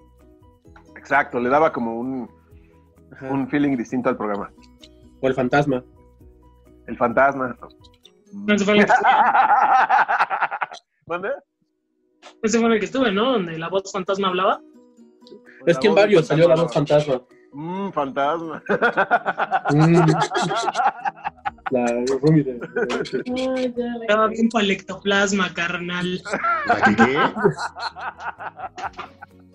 [1.08, 2.30] Exacto, le daba como un,
[3.14, 3.30] Ajá.
[3.32, 4.52] un feeling distinto al programa.
[5.22, 5.82] O el fantasma.
[6.86, 7.58] El fantasma.
[8.34, 9.10] No, ese fue el que estuve,
[11.08, 11.30] ¿Mande?
[12.44, 13.32] ese fue el que estuve, ¿no?
[13.32, 14.60] Donde la voz fantasma hablaba.
[15.66, 17.22] Es que en varios salió la voz fantasma.
[17.22, 17.38] fantasma.
[17.54, 18.62] Mm, fantasma.
[19.72, 20.12] Mm.
[21.72, 21.86] La
[22.22, 26.22] Rumi de, de- Estaba bien para el ectoplasma, carnal.
[26.68, 27.18] ¿La que qué?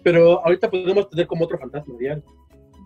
[0.05, 2.23] Pero ahorita podemos tener como otro fantasma diario.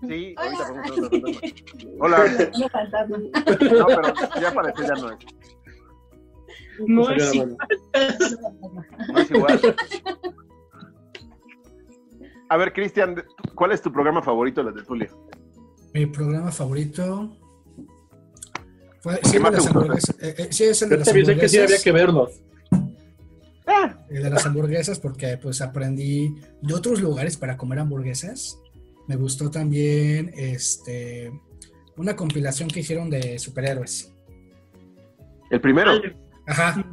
[0.07, 0.45] Sí, Hola.
[0.47, 1.51] ahorita vamos a hacer otro fantasma.
[2.01, 2.19] Hola.
[2.59, 3.19] No, fantasma.
[3.19, 5.19] No, pero ya pareció, ya no es.
[6.87, 7.35] No es.
[9.09, 9.61] No es igual.
[12.49, 15.11] A ver, Cristian, ¿cuál es tu programa favorito de la tertulia?
[15.95, 17.37] Mi programa favorito.
[19.07, 20.17] Fue, ¿Qué sí, el más de las hamburguesas.
[20.21, 21.85] Eh, eh, sí, es el de las avisé que sí había hamburguesas.
[21.85, 22.43] que verlos.
[24.11, 28.59] El de las hamburguesas, porque pues aprendí de otros lugares para comer hamburguesas.
[29.07, 31.33] Me gustó también este
[31.97, 34.13] una compilación que hicieron de superhéroes.
[35.51, 35.93] El primero,
[36.49, 36.85] Ajá.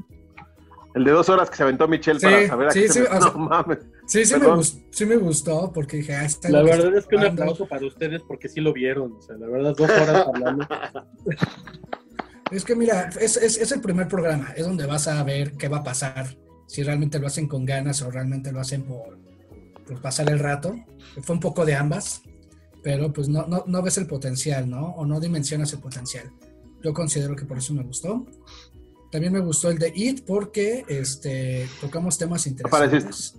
[0.93, 2.93] el de dos horas que se aventó Michelle Sí, para saber a sí, qué sí,
[2.93, 3.79] se o sea, No mames.
[4.05, 7.15] Sí, sí me, gustó, sí me gustó porque dije, ah, está La verdad es que
[7.15, 9.13] un aplauso para ustedes porque sí lo vieron.
[9.13, 10.67] O sea, la verdad, dos horas hablando.
[12.53, 15.67] Es que mira, es, es, es el primer programa, es donde vas a ver qué
[15.67, 16.37] va a pasar,
[16.67, 19.17] si realmente lo hacen con ganas o realmente lo hacen por,
[19.87, 20.75] por pasar el rato.
[21.21, 22.21] Fue un poco de ambas,
[22.83, 24.87] pero pues no, no, no ves el potencial, ¿no?
[24.95, 26.31] O no dimensionas el potencial.
[26.83, 28.25] Yo considero que por eso me gustó.
[29.11, 33.35] También me gustó el de It porque este, tocamos temas interesantes.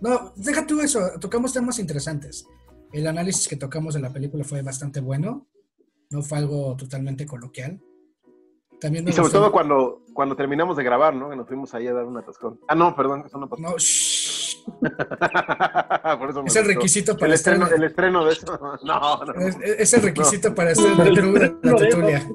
[0.00, 2.46] No, deja tú eso, tocamos temas interesantes.
[2.92, 5.46] El análisis que tocamos de la película fue bastante bueno,
[6.10, 7.80] no fue algo totalmente coloquial.
[8.84, 11.30] También me Y sobre gustó- todo cuando, cuando terminamos de grabar, ¿no?
[11.30, 12.60] Que nos fuimos ahí a dar un atascón.
[12.68, 13.62] Ah, no, perdón, eso no pasó.
[13.62, 14.58] No, shh,
[16.18, 16.74] Por eso me es el gustó.
[16.74, 18.60] requisito para El estar estreno, en- el estreno de eso.
[18.84, 19.32] No, no.
[19.40, 22.28] es, es el requisito para estar club de la tertulia.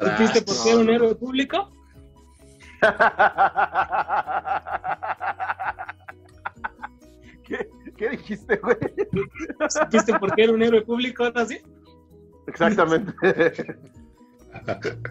[0.00, 1.70] ¿Supiste por qué era un héroe público?
[7.44, 8.76] ¿Qué, qué dijiste, güey?
[9.68, 11.24] ¿Supiste por qué era un héroe público?
[11.24, 11.60] ¿Ahora sí?
[12.48, 13.12] Exactamente.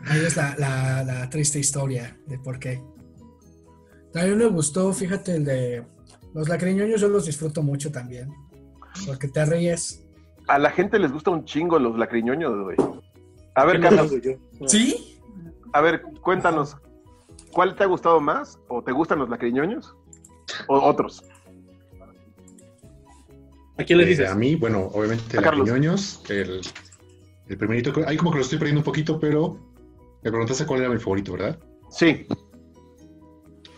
[0.06, 2.82] Ahí es la, la- la triste historia de por qué.
[4.12, 5.86] También me gustó, fíjate, el de
[6.34, 8.30] los lacriñoños, yo los disfruto mucho también.
[9.06, 10.04] Porque te ríes.
[10.48, 12.78] A la gente les gusta un chingo los lacriñoños, güey.
[13.56, 14.12] A ver, ¿Qué no Carlos.
[14.68, 15.20] ¿Sí?
[15.74, 16.78] a ver, cuéntanos.
[17.52, 18.60] ¿Cuál te ha gustado más?
[18.68, 19.96] ¿O te gustan los lacriñoños?
[20.68, 21.24] ¿O otros?
[23.78, 24.30] ¿A quién le Eh, dices?
[24.30, 25.40] a mí, bueno, obviamente.
[25.40, 26.62] Lacriñoños, el,
[27.50, 29.58] el primerito, ahí como que lo estoy perdiendo un poquito, pero
[30.24, 31.60] me preguntaste cuál era mi favorito, ¿verdad?
[31.90, 32.26] Sí.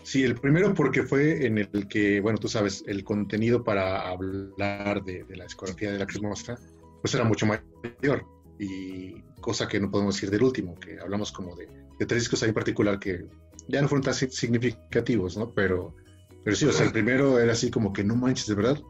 [0.02, 5.04] Sí, el primero porque fue en el que, bueno, tú sabes, el contenido para hablar
[5.04, 6.58] de, de la discografía de la Cris Mostra,
[7.00, 8.24] pues era mucho mayor.
[8.58, 11.66] Y cosa que no podemos decir del último, que hablamos como de,
[11.98, 13.24] de tres discos ahí en particular que
[13.68, 15.52] ya no fueron tan si- significativos, ¿no?
[15.54, 15.94] Pero,
[16.44, 18.80] pero sí, o sea, el primero era así como que no manches, de verdad,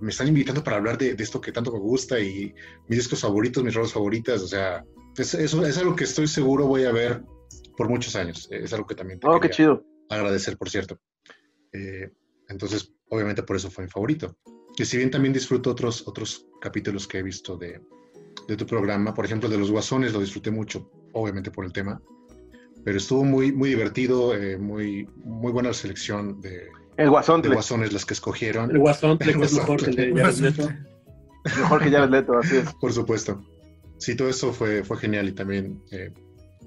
[0.00, 2.54] me están invitando para hablar de, de esto que tanto me gusta y
[2.88, 4.84] mis discos favoritos, mis rolas favoritas, o sea,
[5.16, 7.22] es, eso es algo que estoy seguro voy a ver
[7.76, 8.48] por muchos años.
[8.50, 9.82] Es algo que también te Oh, qué chido.
[10.08, 11.00] agradecer, por cierto.
[11.72, 12.10] Eh,
[12.48, 14.36] entonces, obviamente por eso fue mi favorito.
[14.76, 17.80] Y si bien también disfruto otros, otros capítulos que he visto de,
[18.46, 22.00] de tu programa, por ejemplo, de los guasones, lo disfruté mucho, obviamente por el tema,
[22.84, 26.68] pero estuvo muy, muy divertido, eh, muy, muy buena la selección de,
[27.00, 29.58] El guasón, de guasones las que escogieron, El Guasón, es Guasón.
[29.60, 30.68] mejor que el de Jared Leto.
[31.58, 32.74] mejor que ya Leto, así es.
[32.74, 33.42] por supuesto.
[33.98, 36.12] sí, todo eso fue, fue genial y también eh,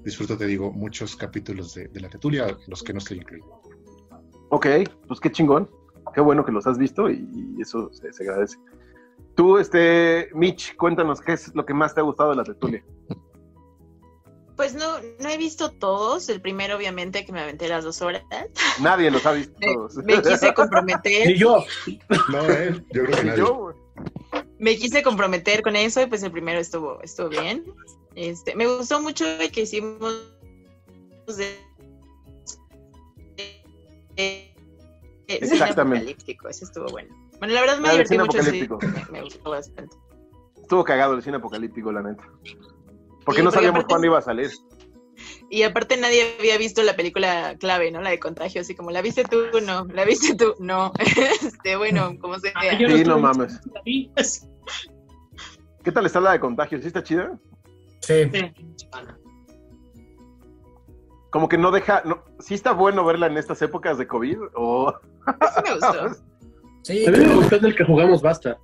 [0.04, 3.46] disfruto, te digo, muchos capítulos de, de la Tetulia, en los que no estoy incluido.
[4.50, 4.66] Ok,
[5.06, 5.70] pues qué chingón.
[6.12, 8.58] Qué bueno que los has visto y, y eso se, se agradece.
[9.36, 12.84] Tú, este, Mitch, cuéntanos qué es lo que más te ha gustado de la Tetulia.
[14.56, 16.28] Pues no, no he visto todos.
[16.28, 18.22] El primero, obviamente, que me aventé las dos horas.
[18.80, 19.96] Nadie los ha visto todos.
[19.96, 21.30] me quise comprometer.
[21.30, 21.64] Y yo,
[22.28, 23.38] No, eh, yo creo que nadie.
[23.38, 23.72] Yo,
[24.58, 27.64] me quise comprometer con eso y pues el primero estuvo, estuvo bien.
[28.14, 30.14] Este, me gustó mucho el que hicimos
[31.26, 31.56] de,
[34.16, 34.54] de-
[35.26, 35.98] de cine Exactamente.
[35.98, 37.14] apocalíptico, ese estuvo bueno.
[37.38, 39.96] Bueno, la verdad me Ah, divertí mucho, sí, me, me gustó bastante.
[40.60, 42.24] Estuvo cagado el cine apocalíptico, la neta.
[43.24, 44.50] Porque Sí, no porque sabíamos aparte- cuándo iba a salir.
[45.50, 48.00] Y aparte nadie había visto la película clave, ¿no?
[48.00, 49.42] La de Contagio, así como, ¿la viste tú?
[49.64, 50.54] No, ¿la viste tú?
[50.58, 50.92] No.
[51.42, 52.34] Este, bueno, como.
[52.54, 53.60] Ah, yo Sí, no en- mames.
[55.84, 56.80] ¿Qué tal está la de contagio?
[56.80, 57.38] ¿Sí está chida?
[58.00, 58.30] Sí.
[61.30, 62.02] Como que no deja.
[62.04, 64.38] No, ¿Sí está bueno verla en estas épocas de COVID?
[64.54, 64.92] O...
[65.54, 66.16] Sí me gustó.
[66.82, 68.58] Sí, a mí me gustó el que jugamos basta.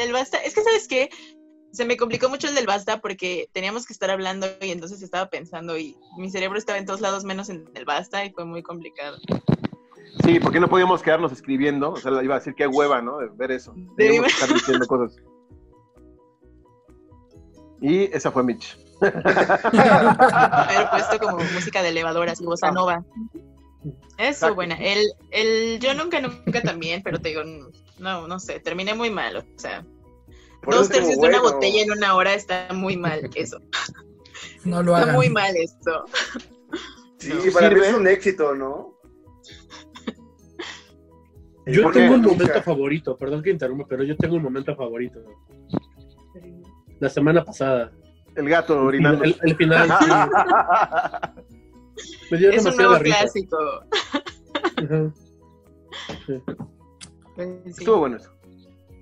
[0.00, 1.10] El Basta, es que sabes qué,
[1.74, 5.28] se me complicó mucho el del Basta porque teníamos que estar hablando y entonces estaba
[5.28, 8.62] pensando y mi cerebro estaba en todos lados menos en el Basta y fue muy
[8.62, 9.18] complicado.
[10.24, 11.90] Sí, porque no podíamos quedarnos escribiendo.
[11.90, 13.18] O sea, iba a decir qué hueva, ¿no?
[13.18, 13.74] De ver eso.
[13.96, 15.16] Teníamos que estar diciendo cosas.
[17.80, 18.78] Y esa fue Mitch.
[19.02, 23.04] Haber puesto como música de elevador, así, bossa nova.
[24.16, 24.76] Eso, buena.
[24.76, 27.42] El, el yo nunca, nunca también, pero te digo,
[27.98, 29.84] no, no sé, terminé muy mal, o sea,
[30.64, 31.54] Por dos tercios de una bueno.
[31.54, 33.58] botella en una hora está muy mal, eso.
[34.64, 35.14] no lo Está hagan.
[35.16, 36.04] muy mal esto.
[37.18, 38.94] Sí, No, para mí es un éxito, ¿no?
[41.66, 42.36] Yo tengo un Nunca.
[42.44, 45.20] momento favorito, perdón que interrumpa, pero yo tengo un momento favorito.
[47.00, 47.90] La semana pasada.
[48.36, 49.24] El gato orinando.
[49.24, 50.10] El, el final, sí.
[52.30, 53.18] Me dio Es un nuevo risa.
[53.20, 53.56] clásico.
[54.76, 55.12] Ajá.
[57.34, 57.70] Pues, sí.
[57.80, 58.30] Estuvo bueno eso.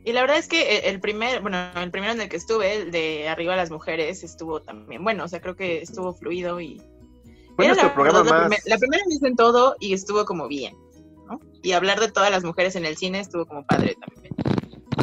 [0.05, 2.75] Y la verdad es que el- el primer, bueno, el primero en el que estuve,
[2.75, 6.81] el de Arriba las Mujeres, estuvo también bueno, o sea, creo que estuvo fluido y...
[7.57, 8.41] Fue nuestro la, programa la más.
[8.43, 10.75] primer- la primera vez en todo y estuvo como bien,
[11.29, 11.39] ¿no?
[11.63, 14.35] Y hablar de todas las mujeres en el cine estuvo como padre también.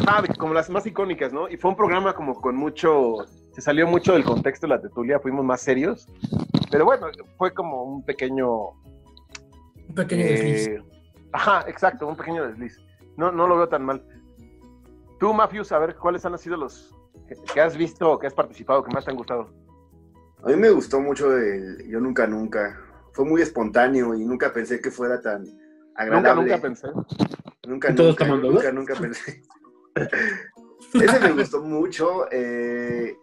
[0.06, 1.48] Ah, como las más icónicas, ¿no?
[1.48, 3.18] Y fue un programa como con mucho.
[3.52, 6.06] Se salió mucho del contexto de la tetulia, fuimos más serios.
[6.70, 7.06] Pero bueno,
[7.38, 8.70] fue como un pequeño.
[9.88, 10.82] Un pequeño eh, desliz.
[11.32, 12.78] Ajá, exacto, un pequeño desliz.
[13.16, 14.02] No, no lo veo tan mal.
[15.20, 16.96] Tú, Mafius, a ver, ¿cuáles han sido los
[17.28, 19.50] que, que has visto o que has participado que más te han gustado?
[20.42, 22.80] A mí me gustó mucho el Yo Nunca Nunca.
[23.12, 25.60] Fue muy espontáneo y nunca pensé que fuera tan Nunca,
[25.96, 26.42] agradable.
[26.42, 26.88] nunca pensé.
[27.66, 28.74] Nunca, ¿Y todos nunca, tomando nunca, dos?
[28.74, 29.42] nunca pensé.
[30.94, 32.26] Ese me gustó mucho.
[32.32, 33.16] eh,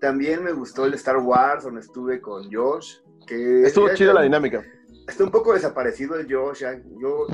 [0.00, 2.96] también me gustó el Star Wars, donde estuve con Josh.
[3.26, 4.64] Que Estuvo chida la dinámica.
[5.06, 6.60] Está un poco desaparecido el Josh.
[6.60, 6.74] ya.
[7.00, 7.26] Yo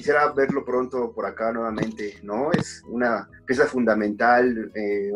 [0.00, 2.50] quisiera verlo pronto por acá nuevamente, ¿no?
[2.52, 4.70] Es una pieza fundamental.
[4.74, 5.12] eh,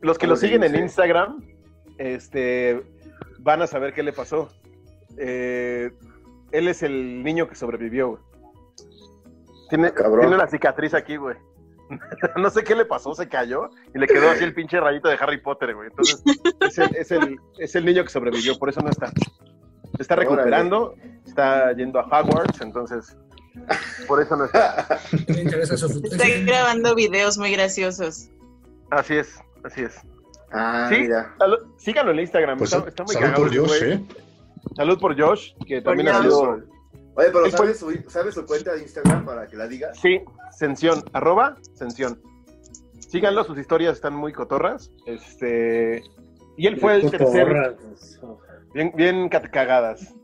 [0.00, 0.74] Los que ¿Cómo lo siguen en?
[0.74, 1.40] Instagram,
[1.98, 2.82] este,
[3.38, 4.48] van a saber qué le pasó.
[5.16, 5.92] Eh,
[6.50, 8.22] él es el niño que sobrevivió, güey.
[9.68, 10.20] Tiene, Ah, cabrón.
[10.20, 11.36] tiene una cicatriz aquí, güey.
[12.36, 15.16] no sé qué le pasó, se cayó y le quedó así el pinche rayito de
[15.20, 15.88] Harry Potter, güey.
[15.90, 16.22] Entonces,
[16.60, 19.06] es el, es el- es el niño que sobrevivió, por eso no está.
[19.96, 20.30] Se está Órale.
[20.30, 23.16] recuperando, está yendo a Hogwarts, entonces,
[24.06, 25.00] por eso no está.
[25.28, 26.10] Me interesa su futuro.
[26.14, 28.28] Está grabando videos muy graciosos.
[28.90, 29.94] Así es, así es.
[30.52, 31.00] Ah, Sí.
[31.00, 31.34] mira.
[31.38, 33.92] Salud- Síganlo en Instagram, Pues, está, está muy salud cagado por ese Josh, güey.
[33.92, 34.06] ¿eh?
[34.76, 36.24] Salud por Josh, que Por también ha Josh.
[36.24, 36.78] sido
[37.14, 39.98] Oye, pero ¿sabes su, ¿sabes su cuenta de Instagram para que la digas?
[40.00, 40.20] Sí,
[40.56, 42.20] Sensión, arroba Sensión.
[43.00, 44.90] Síganlo, sus historias están muy cotorras.
[45.06, 46.02] Este.
[46.56, 47.76] Y él fue el tercer.
[48.74, 50.14] Bien, bien cagadas.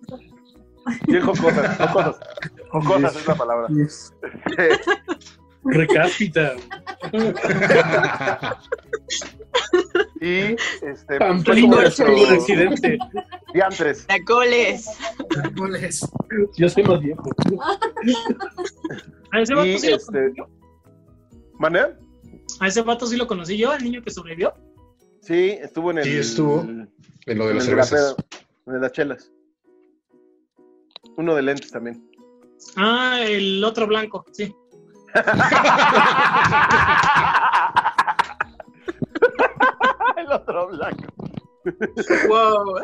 [1.07, 2.16] Bien jocosas, jocosas.
[2.70, 3.68] Jocosas es la palabra.
[5.64, 6.53] Recáspita.
[10.20, 11.18] y este.
[11.18, 11.42] como
[11.75, 12.99] Corcho, por accidente.
[13.55, 14.07] diantres.
[14.07, 14.87] Tacoles.
[15.42, 16.07] Árboles.
[16.57, 17.23] Yo soy más viejo.
[19.33, 20.12] A ese vato Y sí lo este.
[20.12, 20.47] conocí yo.
[21.59, 21.81] ¿Mané?
[22.61, 24.53] A ese vato sí lo conocí yo, al niño que sobrevivió.
[25.23, 26.05] Sí, estuvo en el.
[26.05, 26.61] Sí, estuvo.
[26.61, 28.16] en lo de las el cervezas.
[28.66, 29.31] en el de las chelas.
[31.16, 32.07] Uno de lentes también.
[32.77, 34.55] Ah, el otro blanco, sí.
[40.16, 41.05] el otro blanco.
[42.29, 42.79] Wow.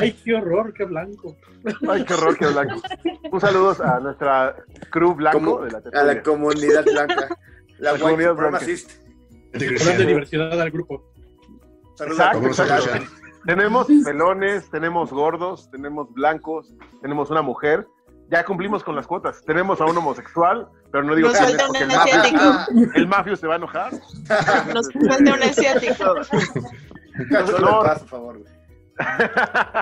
[0.00, 1.36] Ay, qué horror, qué blanco.
[1.88, 2.80] Ay, qué horror, qué blanco.
[3.32, 4.54] Un saludo a nuestra
[4.90, 6.04] crew blanco Como- de la a tertulia.
[6.14, 7.28] la comunidad blanca.
[7.78, 8.60] La comunidad blanca.
[9.52, 11.10] de diversidad al grupo.
[11.96, 13.10] Saludos a Exacto, a exacto.
[13.46, 17.86] Tenemos pelones, tenemos gordos, tenemos blancos, tenemos una mujer.
[18.30, 19.42] Ya cumplimos con las cuotas.
[19.44, 22.90] Tenemos a un homosexual, pero no digo Nos es falta un el mafio, asiático.
[22.94, 23.92] el mafio se va a enojar.
[24.72, 26.14] Nos falta un asiático.
[27.30, 27.80] Cachorro, No.
[27.82, 28.52] paz, por favor, güey.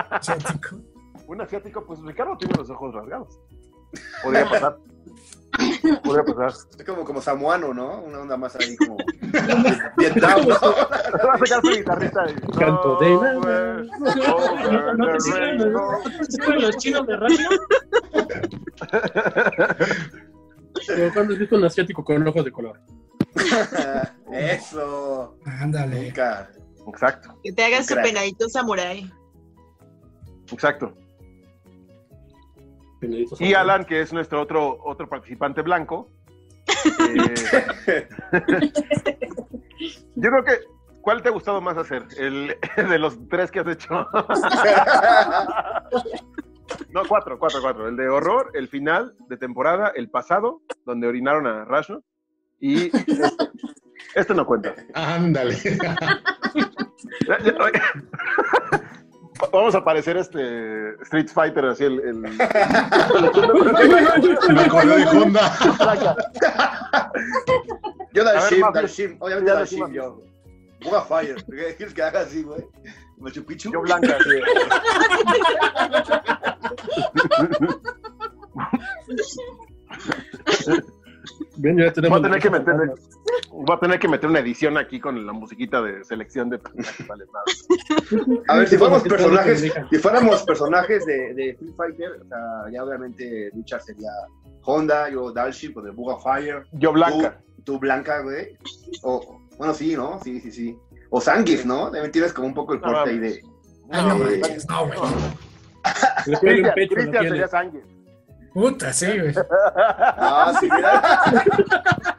[0.09, 0.77] Asiático.
[1.27, 3.39] un asiático, pues Ricardo tiene los ojos rasgados.
[4.23, 4.77] Podría pasar.
[6.03, 6.53] Podría pasar.
[6.77, 8.01] Es como, como samuano, ¿no?
[8.01, 8.97] Una onda más ahí como
[9.97, 10.55] Vietnam, ¿no?
[10.55, 12.33] Va a sacar su guitarrita y...
[12.57, 13.09] Canto de
[14.97, 15.73] ¿No te sirven
[16.61, 17.49] los, chinos de radio?
[20.87, 22.81] Pero cuando has visto un asiático con ojos de color.
[24.31, 25.37] Eso.
[25.45, 26.05] Ándale.
[26.05, 26.49] Nunca.
[26.87, 29.09] Exacto, Que te hagas su penadito samurai.
[30.51, 30.93] exacto.
[33.39, 36.09] Y Alan, que es nuestro otro, otro participante blanco.
[36.99, 37.99] eh,
[40.15, 40.59] yo creo que,
[41.01, 42.03] ¿cuál te ha gustado más hacer?
[42.17, 44.07] El de los tres que has hecho.
[46.89, 47.87] No, cuatro, cuatro, cuatro.
[47.87, 52.03] El de horror, el final de temporada, el pasado, donde orinaron a Rashno.
[52.59, 53.21] Y este,
[54.15, 54.73] este no cuenta.
[54.93, 55.55] Ándale.
[59.51, 61.99] Vamos a aparecer este Street Fighter, así el.
[61.99, 62.15] el-
[64.53, 65.51] Me acordé de Honda.
[68.13, 68.81] Yo ver, Dalshim, Mafio.
[68.81, 69.17] Dalshim.
[69.19, 69.91] Obviamente Dalshim, decimos.
[69.91, 70.21] yo.
[70.83, 71.43] Buga Fire.
[71.45, 72.65] ¿Qué quieres que haga así, güey?
[73.17, 73.71] Machu Picchu.
[73.71, 74.39] Yo blanca, así.
[81.57, 82.75] Bien, ya Voy a tener que meter,
[83.51, 87.07] voy a tener que meter una edición aquí con la musiquita de selección de personajes.
[87.07, 88.43] vale, nada.
[88.47, 92.83] A ver, si fuéramos personajes, si fuéramos personajes de, de Free Fighter, o sea, ya
[92.83, 94.09] obviamente Richard sería
[94.63, 96.65] Honda, yo Dalshim, pues de Buga Fire.
[96.73, 97.39] Yo blanca.
[97.57, 98.57] Tú, tú blanca, güey.
[99.03, 100.19] O, bueno, sí, ¿no?
[100.23, 100.77] Sí, sí, sí.
[101.09, 101.91] O Zangief, ¿no?
[101.91, 103.41] También tienes como un poco el No, corte ahí de.
[103.91, 104.41] No, güey.
[106.27, 107.83] no, Cristian, sería sangre.
[108.53, 109.33] Puta, sí, güey.
[109.75, 111.01] Ah, sí, mira.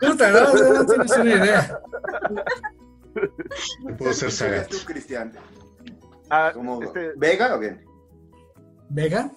[0.01, 1.81] Puta, no, no, no tienes una idea.
[3.99, 4.69] Puedo ser ¿Quién Sagat.
[4.69, 5.33] tú, Cristian?
[6.31, 7.85] Ah, ¿Como este, Vega o bien?
[8.89, 9.31] ¿Vega?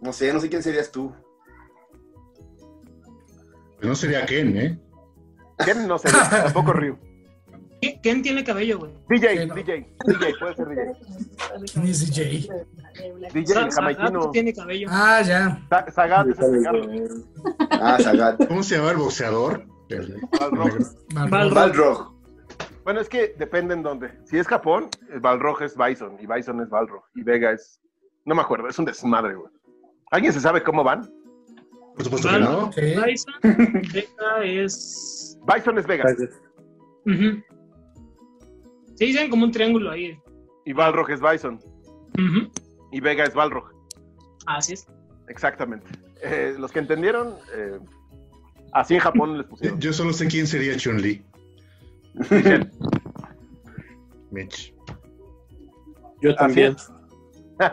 [0.00, 1.14] No sé, no sé quién serías tú.
[3.76, 4.80] Pues no sería Ken, ¿eh?
[5.64, 6.98] Ken no sería, tampoco Ryu.
[7.82, 8.92] ¿Qué- ¿Quién tiene cabello, güey?
[9.08, 9.54] DJ, no.
[9.56, 10.92] DJ, DJ, puede ser DJ.
[11.72, 12.48] ¿Quién es DJ?
[13.34, 14.86] DJ, el tiene cabello.
[14.90, 15.60] Ah, ya.
[15.88, 16.88] Es el Ricardo.
[17.72, 18.46] Ah, Sagat.
[18.46, 19.66] ¿Cómo se llama el boxeador?
[20.38, 20.78] Balrog.
[21.12, 21.54] Balrog.
[21.54, 22.12] Balrog.
[22.84, 24.10] Bueno, es que depende en dónde.
[24.26, 27.80] Si es Japón, el Balrog es Bison y Bison es Balrog y Vega es.
[28.24, 29.50] No me acuerdo, es un desmadre, güey.
[30.12, 31.02] ¿Alguien se sabe cómo van?
[31.96, 32.70] Por supuesto que no.
[32.70, 33.34] Bison,
[33.92, 35.36] Vega es.
[35.52, 36.04] Bison es Vega
[37.06, 37.42] Ujú.
[38.96, 40.18] Sí, dicen como un triángulo ahí.
[40.64, 41.58] y Balrog es Bison
[42.92, 43.64] y Vega es Balrog.
[44.46, 44.86] Así es.
[45.28, 45.86] Exactamente.
[46.22, 47.78] Eh, los que entendieron, eh,
[48.72, 49.80] así en Japón les pusieron.
[49.80, 51.24] Yo solo sé quién sería Chun-Li.
[54.30, 54.74] Mitch.
[56.20, 56.76] Yo también.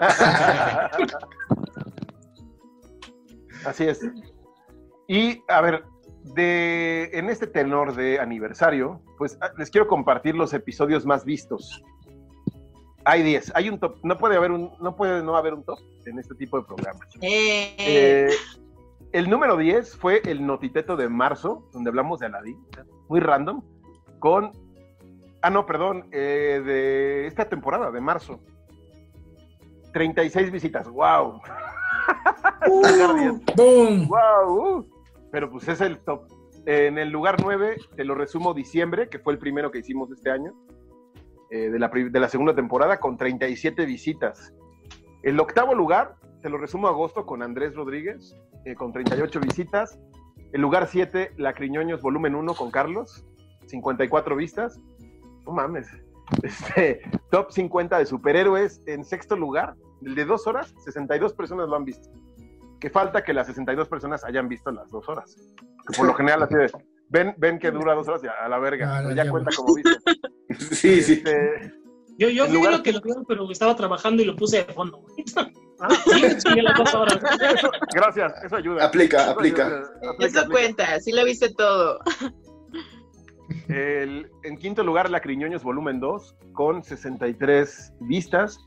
[3.66, 4.00] Así es.
[5.08, 5.84] Y a ver,
[6.24, 11.84] de, en este tenor de aniversario, pues ah, les quiero compartir los episodios más vistos.
[13.06, 15.80] Hay 10, hay un top, no puede haber un, no puede no haber un top
[16.06, 17.08] en este tipo de programas.
[17.22, 18.30] Eh, Eh,
[19.12, 22.60] el número 10 fue el Notiteto de marzo, donde hablamos de Aladdin,
[23.08, 23.64] muy random,
[24.20, 24.52] con,
[25.42, 28.40] ah no, perdón, eh, de esta temporada, de marzo.
[29.94, 31.42] 36 visitas, wow.
[32.66, 33.46] 10.
[33.56, 34.08] ¡Boom!
[34.08, 34.78] ¡Wow!
[34.78, 34.99] uh.
[35.32, 36.28] Pero pues es el top.
[36.66, 40.30] En el lugar 9, te lo resumo diciembre, que fue el primero que hicimos este
[40.30, 40.54] año,
[41.50, 44.54] eh, de, la, de la segunda temporada, con 37 visitas.
[45.24, 50.00] El octavo lugar, te lo resumo agosto, con Andrés Rodríguez, eh, con 38 visitas.
[50.52, 53.26] El lugar 7, La Criñoños, volumen 1, con Carlos,
[53.68, 54.80] 54 vistas.
[55.46, 55.88] No mames.
[56.44, 57.02] Este,
[57.32, 59.74] top 50 de superhéroes en sexto lugar,
[60.06, 62.08] el de dos horas, 62 personas lo han visto
[62.80, 65.36] que falta que las 62 personas hayan visto las dos horas.
[65.88, 66.72] Que por lo general así de,
[67.10, 69.76] ven, ven que dura dos horas y a la verga, Ah, ya ya cuenta como
[69.76, 69.92] visto.
[70.72, 71.14] Sí, sí.
[71.14, 71.74] Este,
[72.18, 74.98] Yo, yo lugar- lo que lo vio, pero estaba trabajando y lo puse de fondo.
[75.02, 75.24] güey.
[75.80, 77.20] ah, Sí, las dos horas.
[77.56, 78.86] eso- gracias, eso ayuda.
[78.86, 79.66] Aplica, Eso aplica.
[79.68, 80.48] ayuda, aplica, eso aplica.
[80.50, 82.00] cuenta, sí lo viste todo.
[83.68, 88.60] El- en quinto lugar, La Criñoños Volumen 2, con 63 vistas.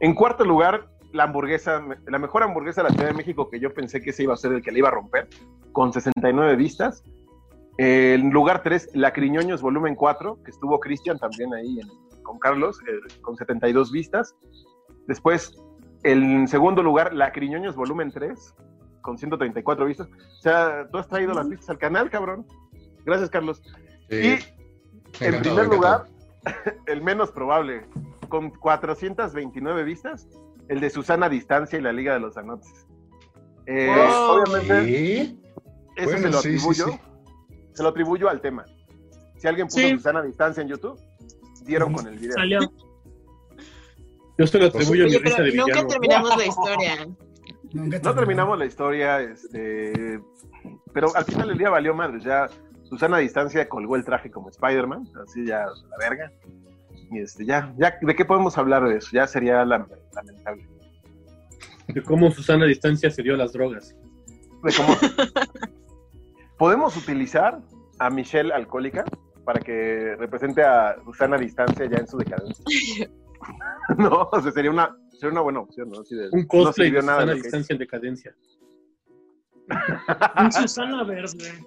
[0.00, 3.72] En cuarto lugar, la hamburguesa, la mejor hamburguesa de la Ciudad de México, que yo
[3.74, 5.28] pensé que ese iba a ser el que le iba a romper,
[5.72, 7.02] con 69 vistas.
[7.78, 12.78] En lugar 3, La Criñoños volumen 4, que estuvo Cristian también ahí en- con Carlos,
[12.86, 14.36] eh, con 72 vistas.
[15.06, 15.54] Después,
[16.04, 18.54] en segundo lugar, La Criñoños volumen 3,
[19.00, 20.08] con 134 vistas.
[20.08, 22.46] O sea, tú has traído las vistas al canal, cabrón.
[23.04, 23.62] Gracias, Carlos.
[24.10, 24.38] Sí,
[25.20, 26.04] Y en primer lugar,
[26.86, 27.86] el menos probable,
[28.28, 30.28] con 429 vistas,
[30.70, 32.86] el de Susana Distancia y la Liga de los Anotes.
[33.66, 34.42] Eh, Wow.
[34.42, 35.40] Obviamente, Sí,
[35.96, 36.86] eso Bueno, se lo sí, atribuyo.
[36.86, 37.00] sí.
[37.74, 38.64] Se lo atribuyo al tema.
[39.36, 39.90] Si alguien puso Sí.
[39.90, 40.98] Susana Distancia en YouTube,
[41.64, 42.32] dieron con el video.
[42.34, 42.60] Salió.
[44.38, 45.88] Yo se lo atribuyo a mi Oye, risa de nunca villano.
[45.88, 47.08] terminamos la historia.
[47.72, 50.20] No terminamos la historia, este,
[50.92, 52.18] pero al final del día valió madre.
[52.20, 52.48] Ya
[52.84, 56.32] Susana Distancia colgó el traje como Spider-Man, así ya la verga.
[57.10, 59.08] Y este, ya, ya, ¿de qué podemos hablar de eso?
[59.12, 60.66] Ya sería la- lamentable.
[61.88, 63.94] De cómo Susana a distancia se dio a las drogas.
[64.62, 64.96] De cómo-
[66.58, 67.60] ¿Podemos utilizar
[67.98, 69.04] a Michelle alcohólica
[69.44, 72.64] para que represente a Susana Distancia ya en su decadencia?
[73.98, 76.02] no, o sea, sería una, sería una buena opción, ¿no?
[76.02, 78.34] De- Un no cosplay de nada Susana a lo que- distancia en decadencia.
[80.38, 81.64] Un Susana Verde.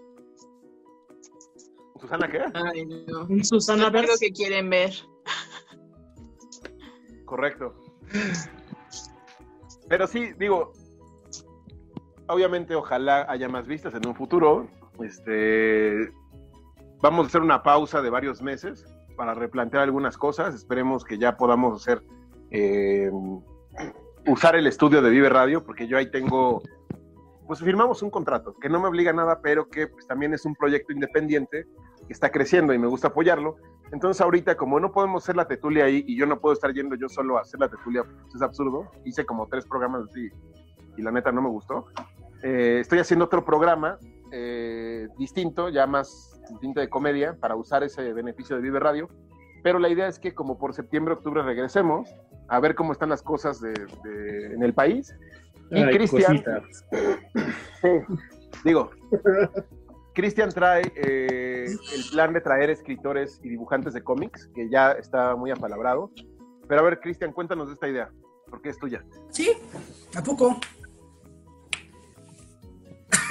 [2.00, 2.42] ¿Susana qué?
[2.54, 3.26] Ay, no.
[3.26, 4.10] Un Susana Verde.
[4.20, 4.92] que quieren ver.
[7.26, 7.76] Correcto.
[9.90, 10.74] Pero sí, digo,
[12.28, 14.68] obviamente ojalá haya más vistas en un futuro.
[15.02, 16.12] Este,
[17.02, 20.56] vamos a hacer una pausa de varios meses para replantear algunas cosas.
[20.56, 22.04] Esperemos que ya podamos hacer,
[22.52, 23.12] eh,
[24.28, 26.62] usar el estudio de Vive Radio, porque yo ahí tengo,
[27.48, 30.46] pues firmamos un contrato que no me obliga a nada, pero que pues, también es
[30.46, 31.66] un proyecto independiente
[32.08, 33.58] que está creciendo y me gusta apoyarlo.
[33.94, 36.96] Entonces ahorita, como no podemos hacer la tetulia ahí y yo no puedo estar yendo
[36.96, 38.90] yo solo a hacer la tetulia, pues es absurdo.
[39.06, 40.30] Hice como tres programas así
[40.98, 41.86] y la neta no me gustó.
[42.42, 43.98] Eh, estoy haciendo otro programa
[44.32, 49.08] eh, distinto, ya más distinto de comedia, para usar ese beneficio de Vive Radio.
[49.64, 52.10] Pero la idea es que como por septiembre, octubre regresemos
[52.50, 53.74] a ver cómo están las cosas de-
[54.04, 55.16] de- en el país.
[55.72, 56.44] Y Cristian.
[57.82, 57.90] Sí,
[58.66, 58.90] digo,
[60.14, 65.36] Cristian trae eh, el plan de traer escritores y dibujantes de cómics, que ya está
[65.36, 66.12] muy apalabrado.
[66.68, 68.12] Pero a ver, Cristian, cuéntanos de esta idea,
[68.50, 69.04] porque es tuya.
[69.30, 69.52] Sí,
[70.16, 70.60] ¿a poco?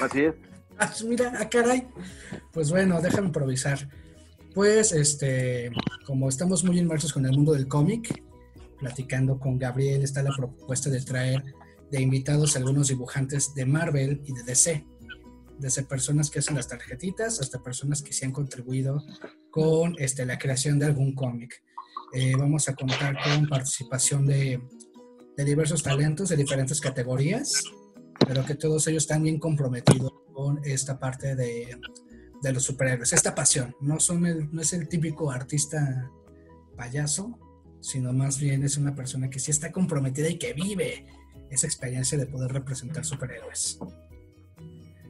[0.03, 0.35] Así es.
[0.78, 1.87] Ah, mira, ah, caray.
[2.51, 3.78] Pues bueno, déjame improvisar.
[4.55, 5.70] Pues, este,
[6.07, 8.20] como estamos muy inmersos con el mundo del cómic,
[8.80, 11.45] platicando con Gabriel, está la propuesta de traer
[11.91, 14.87] de invitados a algunos dibujantes de Marvel y de DC.
[15.59, 19.03] Desde personas que hacen las tarjetitas hasta personas que se han contribuido
[19.50, 21.62] con este, la creación de algún cómic.
[22.14, 24.61] Eh, vamos a contar con participación de,
[25.36, 27.62] diversos talentos de diferentes categorías,
[28.26, 31.76] pero que todos ellos están bien comprometidos con esta parte de,
[32.42, 33.74] de los superhéroes, esta pasión.
[33.80, 36.11] No, son no es el típico artista
[36.76, 37.38] payaso,
[37.80, 41.07] sino más bien es una persona que sí está comprometida y que vive
[41.50, 43.78] esa experiencia de poder representar superhéroes.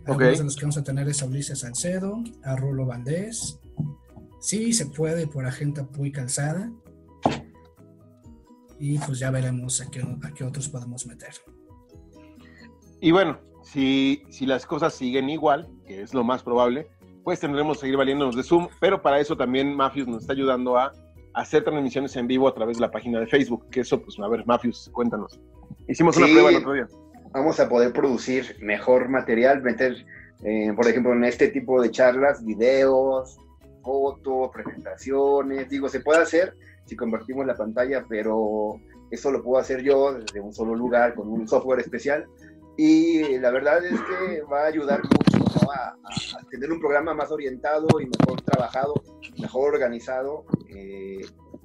[0.07, 3.61] Algunos de los que vamos a tener es a Ulises Salcedo, a Rulo Valdés,
[4.41, 6.71] sí se puede por Agenta Puy Calzada,
[8.79, 11.31] y pues ya veremos a qué, a qué otros podemos meter.
[13.01, 16.89] Y bueno, si, si las cosas siguen igual, que es lo más probable,
[17.23, 20.77] pues tendremos que seguir valiéndonos de Zoom, pero para eso también Mafius nos está ayudando
[20.77, 20.93] a
[21.35, 24.27] hacer transmisiones en vivo a través de la página de Facebook, que eso, pues a
[24.29, 25.41] ver, Mafius, cuéntanos.
[25.89, 26.33] Hicimos una Sí.
[26.33, 26.89] prueba el otro día.
[27.33, 29.97] Vamos a poder producir mejor material, meter,
[30.45, 33.37] eh, por ejemplo, en este tipo de charlas, videos,
[33.83, 35.69] fotos, presentaciones.
[35.69, 36.55] Digo, se puede hacer
[36.87, 38.81] si convertimos la pantalla, pero
[39.11, 42.27] eso lo puedo hacer yo desde un solo lugar con un software especial.
[42.77, 45.71] Y la verdad es que va a ayudar mucho ¿no?
[45.73, 48.95] a, a- tener un programa más orientado y mejor trabajado,
[49.39, 50.45] mejor organizado.
[50.75, 51.21] eh,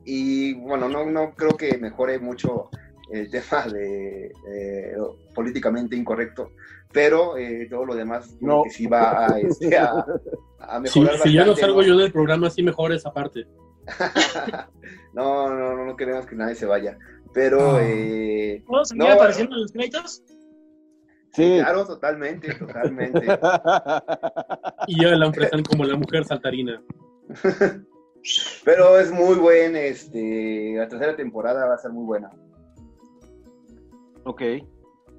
[0.09, 2.69] y bueno, no, no creo que mejore mucho
[3.11, 4.95] el tema de eh,
[5.33, 6.51] políticamente incorrecto,
[6.91, 8.63] pero eh, todo lo demás No.
[8.63, 10.05] que sí va a, este, a,
[10.59, 11.87] a Si, mejorar si ya no salgo ¿no?
[11.87, 13.45] yo del programa, sí mejor esa parte.
[15.13, 16.97] no, no, no, no queremos que nadie se vaya,
[17.33, 17.81] pero Ah.
[17.83, 20.23] eh, ¿Puedo seguir No, apareciendo en los créditos?
[21.33, 21.57] Sí.
[21.59, 23.21] claro, totalmente, totalmente.
[24.87, 26.81] Y ya la empresa como la mujer saltarina.
[28.65, 32.31] Pero es muy buen, este, la tercera temporada va a ser muy buena.
[34.27, 34.41] Ok,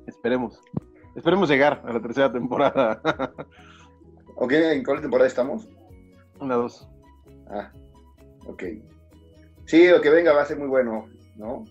[0.06, 0.60] esperemos.
[1.16, 3.00] Esperemos llegar a la tercera temporada.
[4.36, 4.52] ¿Ok?
[4.52, 5.66] ¿En cuál temporada estamos?
[6.38, 6.88] Una, dos.
[7.50, 7.72] Ah,
[8.46, 8.62] ok.
[9.66, 11.64] Sí, lo que venga va a ser muy bueno, ¿no?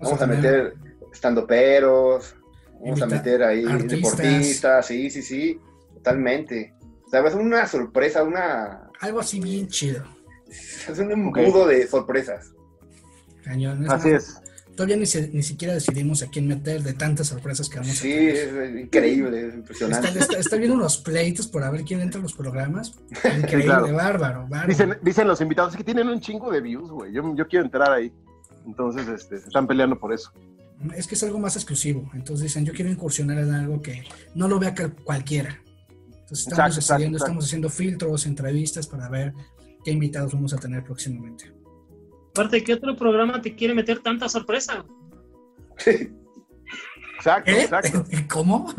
[0.00, 0.74] Vamos a meter
[1.12, 2.34] estando peros,
[2.80, 4.16] vamos a meter ahí artistas.
[4.16, 5.60] deportistas, sí, sí, sí,
[5.94, 6.74] totalmente.
[7.06, 8.90] O sea, va a ser una sorpresa, una.
[9.00, 10.02] Algo así bien chido.
[10.88, 12.52] Es un embudo de sorpresas.
[13.42, 13.84] Cañón.
[13.90, 14.45] Así más, es.
[14.76, 18.12] Todavía ni, se- ni siquiera decidimos a quién meter de tantas sorpresas que vamos Sí,
[18.12, 18.34] a tener.
[18.36, 20.08] es eh, increíble, es impresionante.
[20.08, 22.92] Está, está, está viendo unos pleitos por a ver quién entra a los programas.
[23.38, 23.94] Increíble, claro.
[23.94, 24.68] bárbaro, bárbaro.
[24.68, 27.12] Dicen, dicen los invitados "Es que tienen un chingo de views, güey.
[27.12, 28.12] Yo, yo quiero entrar ahí.
[28.66, 30.30] Entonces, este, se están peleando por eso.
[30.94, 32.10] Es que es algo más exclusivo.
[32.12, 34.04] Entonces dicen, yo quiero incursionar en algo que
[34.34, 34.74] no lo vea
[35.04, 35.58] cualquiera.
[35.88, 37.16] Entonces estamos Exacto, decidiendo, exacto, exacto.
[37.24, 39.32] estamos haciendo filtros, entrevistas para ver
[39.84, 41.50] qué invitados vamos a tener próximamente.
[42.36, 44.84] Aparte, ¿qué otro programa te quiere meter tanta sorpresa?
[47.16, 47.62] Exacto, ¿Eh?
[47.62, 48.04] exacto.
[48.30, 48.74] ¿Cómo?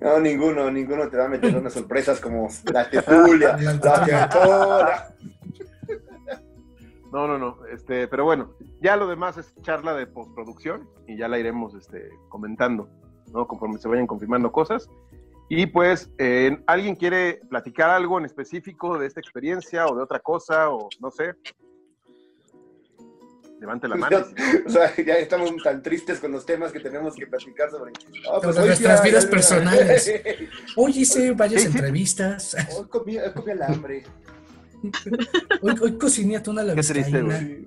[0.00, 5.14] No, ninguno, ninguno te va a meter unas sorpresas como la tetulia, la teatora.
[7.10, 7.66] No, no, no.
[7.66, 12.10] Este, pero bueno, ya lo demás es charla de postproducción y ya la iremos este,
[12.28, 12.88] comentando,
[13.32, 13.48] ¿no?
[13.48, 14.88] Conforme se vayan confirmando cosas.
[15.48, 20.18] Y pues, eh, ¿alguien quiere platicar algo en específico de esta experiencia o de otra
[20.20, 21.34] cosa o no sé?
[23.60, 24.24] Levante la mano.
[24.66, 27.92] O sea, ya estamos tan tristes con los temas que tenemos que platicar sobre.
[28.30, 30.12] Hoy nuestras vidas personales.
[30.76, 31.68] Hoy hice varias sí.
[31.68, 32.56] entrevistas.
[32.76, 34.04] Hoy comí, hoy comí alambre.
[35.62, 37.66] Hoy, hoy cociné atún a la Qué triste, güey.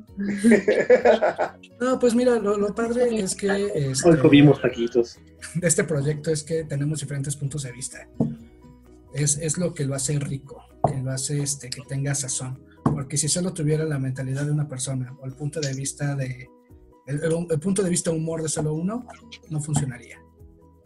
[1.80, 5.20] No, pues mira, lo, lo padre es que este, Hoy comimos taquitos.
[5.55, 8.07] de este proyecto es que tenemos diferentes puntos de vista.
[9.13, 12.59] Es, es lo que lo hace rico, que lo hace este, que tenga sazón.
[12.84, 16.47] Porque si solo tuviera la mentalidad de una persona o el punto de vista de
[17.05, 19.05] el, el- el punto de vista humor de solo uno,
[19.49, 20.20] no funcionaría.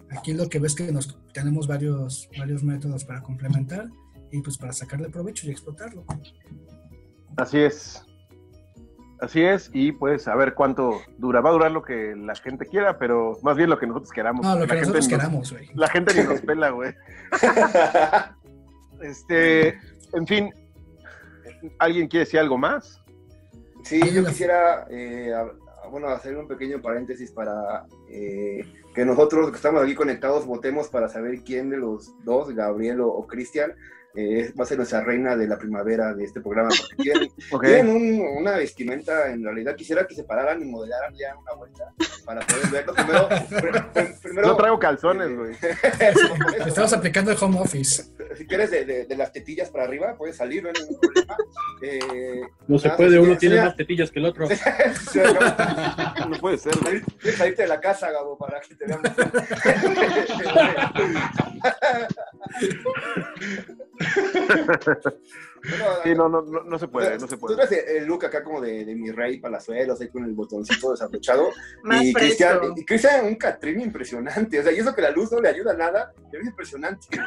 [0.09, 3.89] Aquí lo que ves que nos tenemos varios, varios métodos para complementar
[4.31, 6.03] y pues para sacarle provecho y explotarlo.
[7.37, 8.03] Así es.
[9.19, 11.41] Así es, y pues a ver cuánto dura.
[11.41, 14.43] Va a durar lo que la gente quiera, pero más bien lo que nosotros queramos.
[14.43, 15.69] No, lo que nosotros nos- queramos, güey.
[15.75, 16.93] La gente ni nos pela, güey.
[19.01, 19.79] Este,
[20.13, 20.53] en fin,
[21.79, 23.01] ¿alguien quiere decir algo más?
[23.83, 28.63] Sí, yo quisiera, eh, a- a- bueno, hacer un pequeño paréntesis para eh,
[28.93, 33.07] que nosotros que estamos aquí conectados votemos para saber quién de los dos, Gabriel o,
[33.07, 33.73] o Cristian,
[34.15, 36.69] eh, va a ser nuestra reina de la primavera de este programa.
[37.49, 41.53] Porque tienen, un- una vestimenta, en realidad quisiera que se pararan y modelaran ya una
[41.53, 41.93] vuelta
[42.25, 42.93] para poder verlo.
[42.93, 45.55] Primero, pr- pr- primero No traigo calzones, güey.
[46.67, 48.03] Estamos aplicando el home office.
[48.35, 51.37] Si quieres de, de- de las tetillas para arriba, puedes salir, no hay ningún problema.
[51.83, 54.47] Eh, No se nada, puede, uno tiene más tetillas que el otro.
[56.29, 59.09] No puede ser, Tienes que salirte de la casa, Gabo, para que te veamos.
[65.69, 67.55] Bueno, Sí, no, no, no, no se puede, no se Tú puede.
[67.55, 71.49] traes el look acá como de, de mi rey palazuelos, ahí con el botoncito desabrochado.
[71.83, 74.59] Más y Cristian, y Cristian un Catrín impresionante.
[74.59, 77.07] O sea, y eso que la luz no le ayuda a nada, pero es impresionante.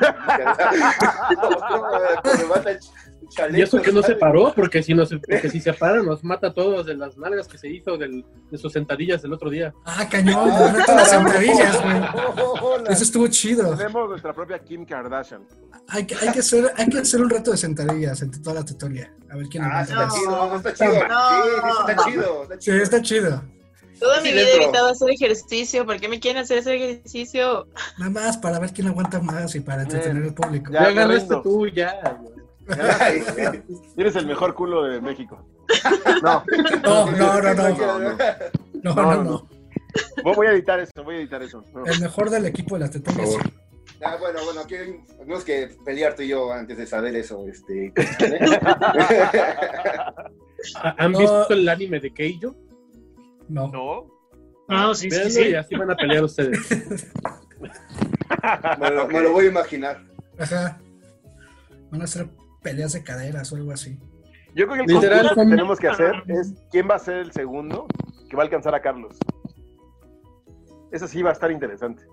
[3.30, 6.02] Chaleco, Y eso que no se paró, porque si, no se, porque si se para
[6.02, 9.32] nos mata a todos de las nalgas que se hizo del- de sus sentadillas el
[9.32, 9.72] otro día.
[9.86, 10.50] Ah, cañón,
[10.86, 12.84] las sentadillas, güey.
[12.90, 13.74] Eso estuvo chido.
[13.76, 15.46] Tenemos nuestra propia Kim Kardashian.
[15.88, 18.64] Hay que, hay, que hacer, hay que hacer un reto de sentadillas entre toda la
[18.64, 19.12] tutoría.
[19.30, 21.08] A ver quién Ah, está chido, no, está chido.
[21.08, 21.18] No.
[21.44, 21.50] Sí,
[21.80, 22.42] está chido.
[22.42, 22.82] Está Sí, chido.
[22.82, 23.42] está chido.
[24.00, 25.86] Toda Sí, mi vida he evitado hacer ejercicio.
[25.86, 27.68] ¿Por qué me quieren hacer ese ejercicio?
[27.98, 30.72] Nada más para ver quién aguanta más y para entretener al público.
[30.72, 32.18] Ya, Ya, agarraste tú, ya.
[33.96, 35.38] Eres el mejor culo de México.
[36.22, 36.44] No,
[36.82, 37.54] No, no, no, no.
[37.54, 38.16] no, no.
[38.82, 39.48] No, No, no, no, no.
[40.34, 41.62] Voy- a editar eso, voy a editar eso.
[41.72, 41.86] No.
[41.86, 43.42] El mejor del equipo de las favor.
[44.02, 44.74] Ah, bueno, bueno, aquí
[45.18, 47.46] tenemos que pelear tú y yo antes de saber eso.
[47.48, 47.92] Este,
[50.82, 51.18] ¿Ha- ¿Han No.
[51.18, 52.54] visto el anime de Keijo?
[53.48, 53.68] No.
[53.68, 54.06] No.
[54.68, 55.48] Ah, sí, sí, Véanlo sí.
[55.48, 56.58] y así van a pelear ustedes.
[58.80, 60.02] me, lo, me lo voy a imaginar.
[60.38, 60.80] Ajá.
[61.90, 62.28] Van a hacer
[62.62, 63.98] peleas de caderas o algo así.
[64.54, 67.32] Yo creo que el Literal, que tenemos que hacer es quién va a ser el
[67.32, 67.86] segundo
[68.30, 69.16] que va a alcanzar a Carlos.
[70.92, 72.04] Eso sí va a estar interesante.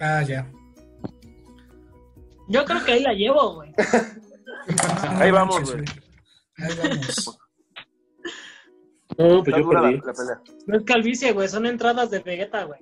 [0.00, 0.50] Ah, ya.
[2.48, 3.74] Yo creo que ahí la llevo, güey.
[5.16, 5.84] Ahí vamos, güey.
[6.58, 7.38] Ahí vamos.
[9.16, 10.40] No, pues yo la, pelea.
[10.66, 11.48] No es calvicie, güey.
[11.48, 12.80] Son entradas de Vegeta, güey.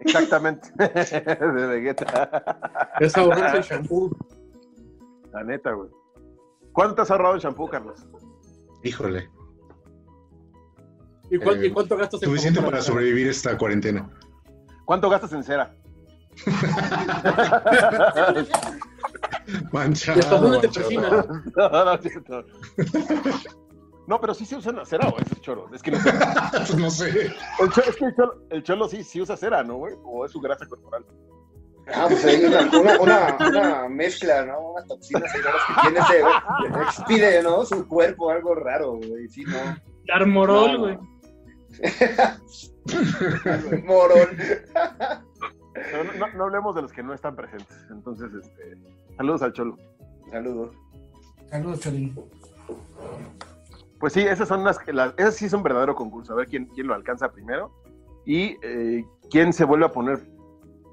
[0.00, 0.70] Exactamente.
[0.76, 2.44] de Vegeta.
[2.98, 4.10] Es ahorrarse el shampoo.
[5.32, 5.90] La neta, güey.
[6.72, 8.06] ¿Cuánto te has ahorrado en shampoo, Carlos?
[8.82, 9.30] Híjole.
[11.30, 14.10] ¿Y cuánto, Eh, y cuánto gastas en Suficiente para sobrevivir esta cuarentena.
[14.84, 15.74] ¿Cuánto gastas en cera?
[19.72, 20.18] Manchado.
[20.18, 20.88] ¿Y hasta dónde te manchado.
[20.88, 21.26] persinas?
[21.56, 22.44] no, no cierto.
[24.06, 25.68] No, pero sí se usa la cera o es choro.
[25.72, 26.12] Es que no sé.
[26.52, 27.32] Pues no sé.
[27.60, 29.94] El cholo, es que el cholo, el cholo sí, sí usa cera, ¿no, güey?
[30.04, 31.04] O es su grasa corporal.
[31.92, 34.72] Ah, pues hay una, una, una, una mezcla, ¿no?
[34.72, 35.48] Unas toxinas ahí que
[35.82, 36.34] tiene ese, güey.
[36.84, 37.64] Expide, ¿no?
[37.64, 39.28] Su cuerpo, algo raro, güey.
[39.28, 39.58] Sí, no.
[40.14, 40.78] Armorol, No.
[40.80, 40.98] güey.
[43.84, 44.28] Morón.
[45.74, 47.76] Pero no, no- no hablemos de los que no están presentes.
[47.90, 48.76] Entonces, este,
[49.16, 49.76] saludos al cholo.
[50.30, 50.74] Saludos.
[51.50, 52.14] Saludos, Cholín.
[53.98, 56.32] Pues sí, esas son las, las esas sí son verdadero concurso.
[56.32, 57.70] A ver quién, quién lo alcanza primero.
[58.24, 60.20] Y eh, quién se vuelve a poner.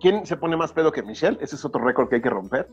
[0.01, 1.37] ¿Quién se pone más pedo que Michelle?
[1.41, 2.67] Ese es otro récord que hay que romper.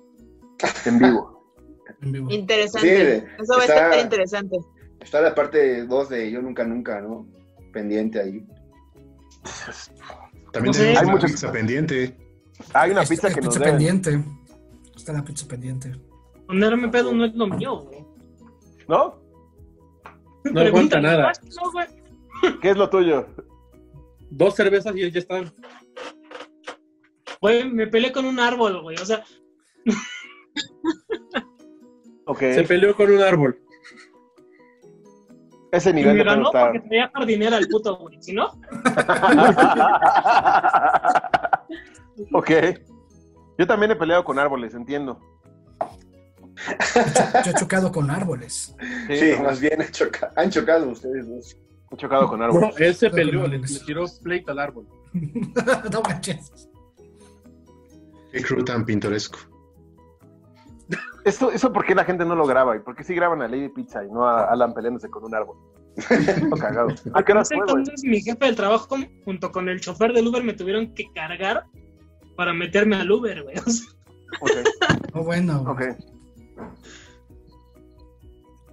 [0.84, 1.34] En vivo.
[2.02, 2.30] En vivo.
[2.30, 3.20] Interesante.
[3.20, 4.56] Sí, Eso va a está- estar interesante.
[5.00, 7.26] Está la parte 2 de Yo Nunca Nunca, ¿no?
[7.72, 8.44] Pendiente ahí.
[10.64, 12.16] También No Hay muchos- pizza pendiente.
[12.72, 13.76] Hay una pizza que nos pizza deben.
[13.76, 14.24] pendiente.
[14.96, 15.92] Está la pizza pendiente.
[16.46, 18.04] Ponerme pedo no es lo mío, güey.
[18.88, 19.20] ¿No?
[20.44, 21.32] No aguanta nada.
[21.62, 21.86] No, güey.
[22.60, 23.26] ¿Qué es lo tuyo?
[24.30, 25.52] Dos cervezas y ya están.
[27.40, 28.96] Güey, me peleé con un árbol, güey.
[28.96, 29.22] O sea.
[32.38, 33.60] Se peleó con un árbol.
[35.76, 36.64] Ese y nivel me de pedo ganó está.
[36.64, 38.16] porque traía jardinera al puto, güey.
[38.22, 38.50] Si no,
[42.32, 42.50] ok.
[43.58, 45.20] Yo también he peleado con árboles, entiendo.
[47.44, 48.74] Yo he chocado con árboles.
[49.08, 51.56] Sí, no, más bien han, choca- han chocado ustedes dos.
[51.90, 52.74] he chocado con No, árboles.
[52.80, 54.86] él se No, peleó, no, le, no, le tiró pleito al árbol.
[55.92, 56.68] no manches.
[58.32, 59.38] Qué crew tan pintoresco.
[61.24, 62.76] ¿Eso por qué la gente no lo graba?
[62.76, 65.34] ¿Y por qué sí graban a Lady Pizza y no a Alan peleándose con un
[65.34, 65.56] árbol?
[66.60, 66.88] Cagado.
[67.14, 70.44] ¿A qué horas entonces mi jefe del trabajo con- junto con el chofer del Uber
[70.44, 71.64] me tuvieron que cargar
[72.36, 73.56] para meterme al Uber, güey.
[74.40, 75.62] O sea, Ok, Oh, bueno.
[75.68, 75.82] ok.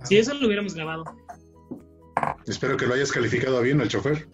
[0.04, 1.04] si eso lo hubiéramos grabado.
[2.46, 4.28] Espero que lo hayas calificado bien al chofer.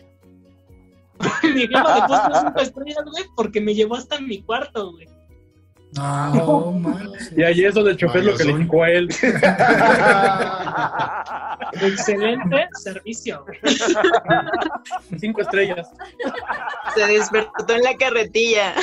[1.44, 5.08] mi jefa le puso cinco estrellas, güey, porque me llevó hasta mi cuarto, güey.
[5.94, 7.34] No, manches.
[7.36, 8.52] Y ahí es donde el chofer lo Mayazón.
[8.54, 9.10] calificó a él.
[11.82, 13.44] Excelente servicio.
[15.20, 15.90] Cinco estrellas.
[16.96, 18.74] Se despertó en la carretilla.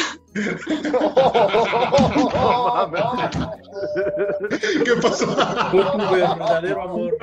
[4.85, 5.27] ¿Qué pasó?
[5.71, 7.17] Fue tu verdadero amor.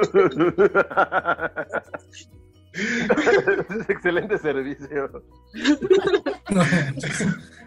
[2.73, 5.23] Es excelente servicio.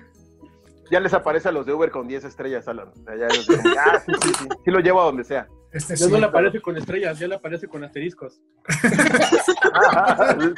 [0.90, 2.90] Ya les aparece a los de Uber con 10 estrellas, Alan.
[3.18, 4.48] Ya ah, sí, sí, sí.
[4.64, 5.48] Sí lo llevo a donde sea.
[5.72, 6.12] Este Ya sí.
[6.12, 8.40] no le aparece con estrellas, ya le aparece con asteriscos.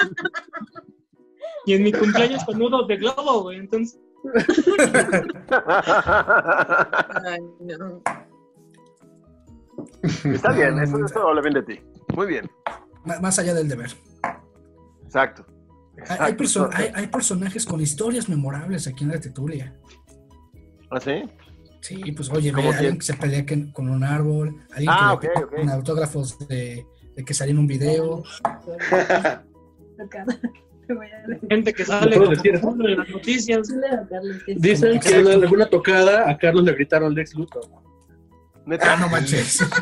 [1.66, 3.59] Y en mi cumpleaños con nudos de globo, güey.
[3.59, 4.01] Entonces,
[7.24, 8.03] Ay, no.
[10.03, 11.81] Está bien, eso, eso habla bien de ti.
[12.14, 12.51] Muy bien.
[13.05, 13.91] M- Más allá del deber.
[15.05, 15.47] Exacto.
[16.09, 16.76] Hay, hay, perso- Exacto.
[16.76, 19.74] hay- hay personajes con historias memorables aquí en la Tetulia.
[20.91, 21.22] ¿Ah, sí?
[21.80, 24.91] Sí, pues oye, ve ¿Cómo a alguien que se pelea que- con un árbol, alguien
[24.91, 25.55] Ah, que ok, le ok.
[25.62, 26.84] pide autógrafos de,
[27.16, 28.22] de que salió en un video.
[31.49, 32.55] gente que sale decir.
[32.57, 33.68] en las noticias.
[34.57, 37.64] Dicen que en alguna tocada a Carlos le gritaron Lex Luthor.
[38.66, 38.95] Neta.
[38.95, 39.64] Ah, no manches.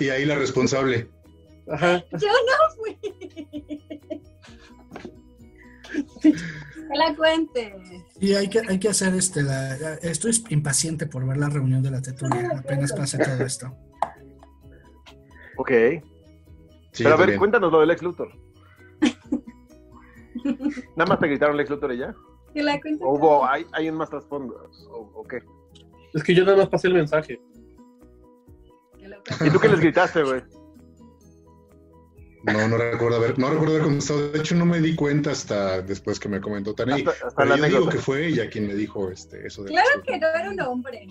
[0.00, 1.08] Y ahí la responsable.
[1.70, 2.04] Ajá.
[2.12, 2.98] Yo no fui.
[6.22, 7.74] Que la cuente.
[8.20, 9.42] Y hay que, hay que hacer este.
[9.42, 12.50] La, estoy impaciente por ver la reunión de la Tetulia.
[12.58, 13.76] Apenas pase todo esto.
[15.56, 15.70] Ok.
[16.92, 18.30] Sí, Pero a ver, cuéntanos lo del ex Luthor.
[20.96, 22.14] ¿Nada más te gritaron Lex Luthor y ya?
[22.54, 23.04] Que la cuente.
[23.04, 24.70] ¿O hubo, hay, hay un más trasfondo?
[24.90, 25.42] ¿O, o qué?
[26.14, 27.40] Es que yo nada más pasé el mensaje.
[29.44, 30.42] ¿Y tú qué les gritaste, güey?
[32.52, 34.30] No, no recuerdo haber, no recuerdo haber contestado.
[34.30, 37.00] De hecho, no me di cuenta hasta después que me comentó Taney.
[37.04, 39.70] Hasta- hasta Pero la yo digo que fue ella quien me dijo este, eso de
[39.70, 41.06] Claro que no era un hombre.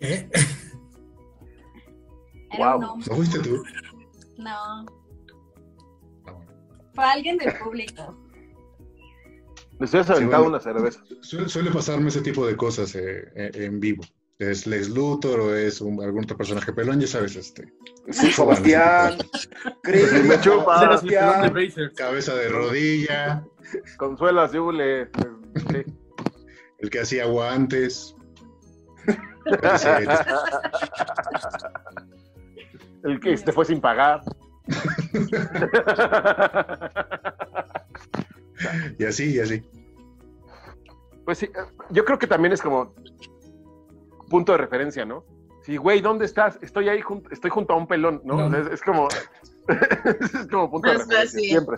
[0.00, 0.28] ¿Eh?
[2.52, 2.90] Era un Wow.
[2.92, 3.08] hombre.
[3.10, 3.62] ¿No fuiste tú?
[4.38, 4.50] No.
[6.26, 6.52] Ah, bueno.
[6.94, 8.18] Fue alguien del público.
[9.80, 10.56] Les estoy aventado bueno.
[10.56, 11.02] una cerveza.
[11.22, 14.02] Suele, suele pasarme ese tipo de cosas eh, eh, en vivo.
[14.38, 17.72] Es Lex Luthor o es un- algún otro personaje pelón, ya sabes, este.
[18.10, 19.18] Sí, Sebastián.
[19.82, 20.08] Chris,
[20.42, 21.54] Sebastián.
[21.96, 23.44] Cabeza de rodilla,
[23.96, 25.06] Consuelas, yo le.
[25.70, 25.84] Sí.
[26.80, 28.16] el que hacía guantes.
[29.46, 29.98] El que hacía-
[33.04, 34.22] El que este fue sin pagar.
[38.98, 39.62] y así, y así.
[41.24, 41.48] Pues sí,
[41.90, 42.94] yo creo que también es como
[44.32, 45.24] punto de referencia, ¿no?
[45.62, 46.58] Sí, güey, ¿dónde estás?
[46.60, 48.48] Estoy ahí, jun- estoy junto a un pelón, ¿no?
[48.48, 48.56] No.
[48.58, 49.06] Es, es como,
[49.68, 51.40] es como punto de referencia, fácil.
[51.50, 51.76] siempre.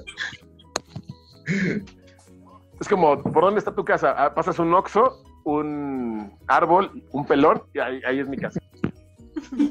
[2.80, 4.14] Es como, ¿por dónde está tu casa?
[4.16, 8.60] Ah, pasas un oxo, un árbol, un pelón, y ahí, ahí es mi casa.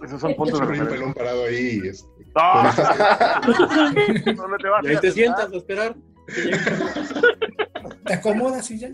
[0.05, 0.95] Esos son puntos de hay un referencia.
[0.97, 1.81] pelón parado ahí.
[1.83, 3.41] y, este, ¡Ah!
[4.35, 4.83] ¿Dónde te vas?
[4.83, 5.95] Y ahí te sientas a esperar.
[8.05, 8.89] ¿Te acomodas y ya?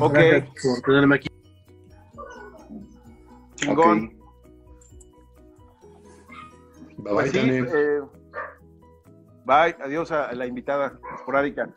[0.00, 1.28] Ok, Gracias por tenerme aquí.
[3.56, 4.10] chingón.
[6.98, 7.58] Bye Pues bye, sí, Tane.
[7.74, 8.00] eh,
[9.44, 11.68] bye, adiós a la invitada esporádica.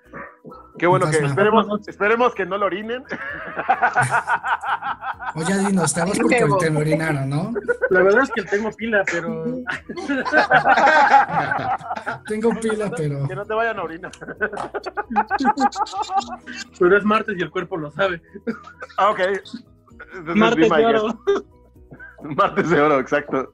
[0.78, 3.04] Qué bueno que esperemos, esperemos que no lo orinen.
[5.36, 7.54] Oye, dinos, te vas porque te lo orinaron, ¿no?
[7.90, 9.46] La verdad es que tengo pila, pero
[12.28, 14.12] Tengo pila, pero Que no te vayan a orinar.
[16.80, 18.22] pero es martes y el cuerpo lo sabe.
[18.98, 19.20] Ah, ok.
[20.14, 21.20] Entonces, Martes de oro.
[22.22, 23.54] Martes de oro, exacto.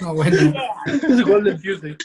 [0.00, 0.36] No, bueno.
[0.86, 1.96] Es Golden Tuesday.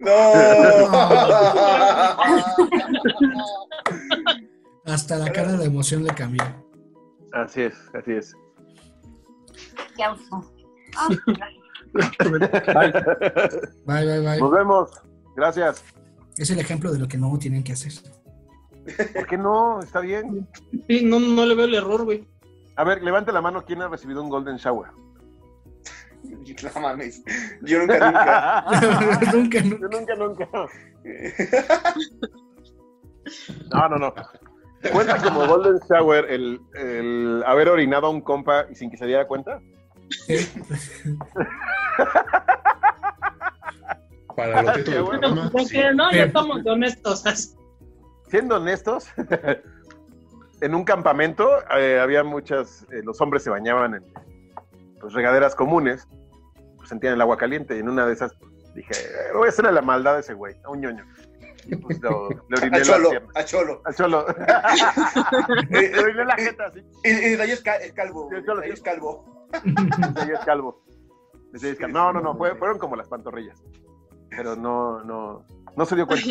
[4.86, 6.42] Hasta la cara de emoción le cambió.
[7.32, 8.34] Así es, así es.
[9.96, 10.52] Qué oso.
[13.86, 14.38] Bye, bye, bye.
[14.38, 14.90] Nos vemos.
[15.36, 15.84] Gracias.
[16.36, 17.92] Es el ejemplo de lo que no tienen que hacer.
[19.14, 19.80] ¿Por qué no?
[19.80, 20.48] Está bien.
[20.86, 22.26] Sí, no, no le veo el error, güey.
[22.76, 24.90] A ver, levante la mano quién ha recibido un Golden Shower.
[26.74, 27.22] No mames.
[27.62, 28.64] Yo nunca, nunca.
[29.32, 30.14] Nunca, Yo nunca.
[30.16, 30.48] nunca, nunca.
[33.70, 34.14] No, no, no.
[34.90, 39.04] ¿Cuenta como Golden Shower el, el haber orinado a un compa y sin que se
[39.06, 39.60] diera cuenta?
[44.34, 45.78] Para lo teto del Bueno, sí.
[45.94, 47.54] no, ya estamos honestos.
[48.28, 49.08] Siendo honestos,
[50.60, 54.04] en un campamento eh, había muchas, eh, los hombres se bañaban en
[55.00, 56.06] pues, regaderas comunes,
[56.76, 58.32] pues sentían el agua caliente y en una de esas
[58.74, 61.04] dije, "Eh, voy a hacerle la maldad a ese güey, a un ñoño.
[61.66, 63.82] Y pues lo- le oriné A Cholo, a Cholo.
[63.84, 64.26] Al cholo.
[65.70, 66.80] le oriné la jeta así.
[67.04, 68.28] Y, y de ahí es, ca- es calvo.
[68.32, 69.46] Sí, Cholo, de ahí es calvo.
[69.64, 70.82] Desde ahí es calvo.
[71.52, 71.92] Desde ahí es calvo.
[71.98, 73.62] No, no, no, fue- fueron como las pantorrillas.
[74.30, 75.44] Pero no, no,
[75.76, 76.26] no se dio cuenta.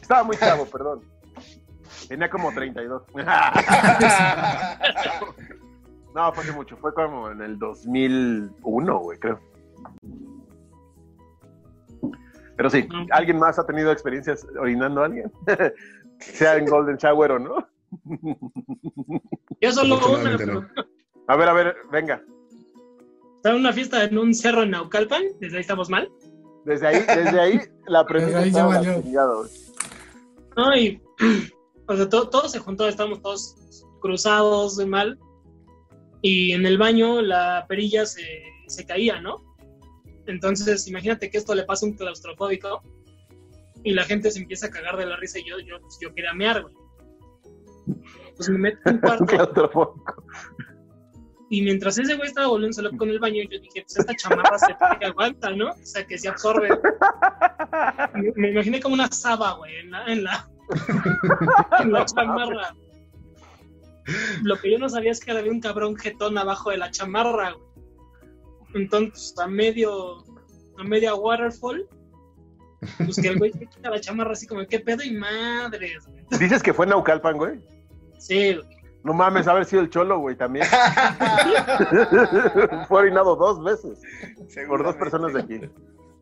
[0.00, 1.00] Estaba muy chavo, perdón.
[2.08, 3.02] Tenía como 32.
[6.16, 6.78] No, fue hace mucho.
[6.78, 9.38] Fue como en el 2001, güey, creo.
[12.56, 15.30] Pero sí, ¿alguien más ha tenido experiencias orinando a alguien?
[16.18, 17.68] sea en Golden Shower o no.
[19.60, 20.66] Yo solo una, no.
[21.28, 22.22] A ver, a ver, venga.
[23.36, 26.10] estaba en una fiesta en un cerro en Naucalpan, desde ahí estamos mal.
[26.64, 28.74] Desde ahí, desde ahí la premisa Desde ahí
[29.12, 29.44] estaba.
[30.56, 30.76] ¿no?
[30.78, 30.98] Y,
[31.88, 33.54] o sea, todo, todo se juntó, estábamos todos
[34.00, 35.18] cruzados de mal.
[36.22, 38.22] Y en el baño la perilla se,
[38.66, 39.44] se caía, ¿no?
[40.26, 42.82] Entonces, imagínate que esto le pasa a un claustrofóbico
[43.84, 46.12] y la gente se empieza a cagar de la risa y yo, yo, pues, yo
[46.12, 46.74] quería mear, güey.
[48.36, 50.24] Pues me meto en un cuarto claustrofóbico.
[51.48, 54.58] y mientras ese güey estaba volviéndose loco con el baño, yo dije, pues esta chamarra
[54.58, 55.70] se que aguanta, ¿no?
[55.70, 56.68] O sea, que se absorbe.
[58.14, 60.48] Me, me imaginé como una saba, güey, en la, en la,
[61.80, 62.74] en la chamarra.
[64.42, 67.52] Lo que yo no sabía es que había un cabrón jetón abajo de la chamarra,
[67.52, 67.66] güey.
[68.74, 70.24] Entonces, a medio,
[70.78, 71.86] a media waterfall,
[72.98, 76.06] pues que el güey se quita la chamarra así como, ¿qué pedo y madres?
[76.06, 76.24] güey?
[76.38, 77.60] Dices que fue en Naucalpan, güey.
[78.18, 78.66] Sí, güey.
[79.02, 80.66] No mames, haber sido el cholo, güey, también.
[82.88, 84.00] fue orinado dos veces
[84.66, 85.60] por dos personas de aquí.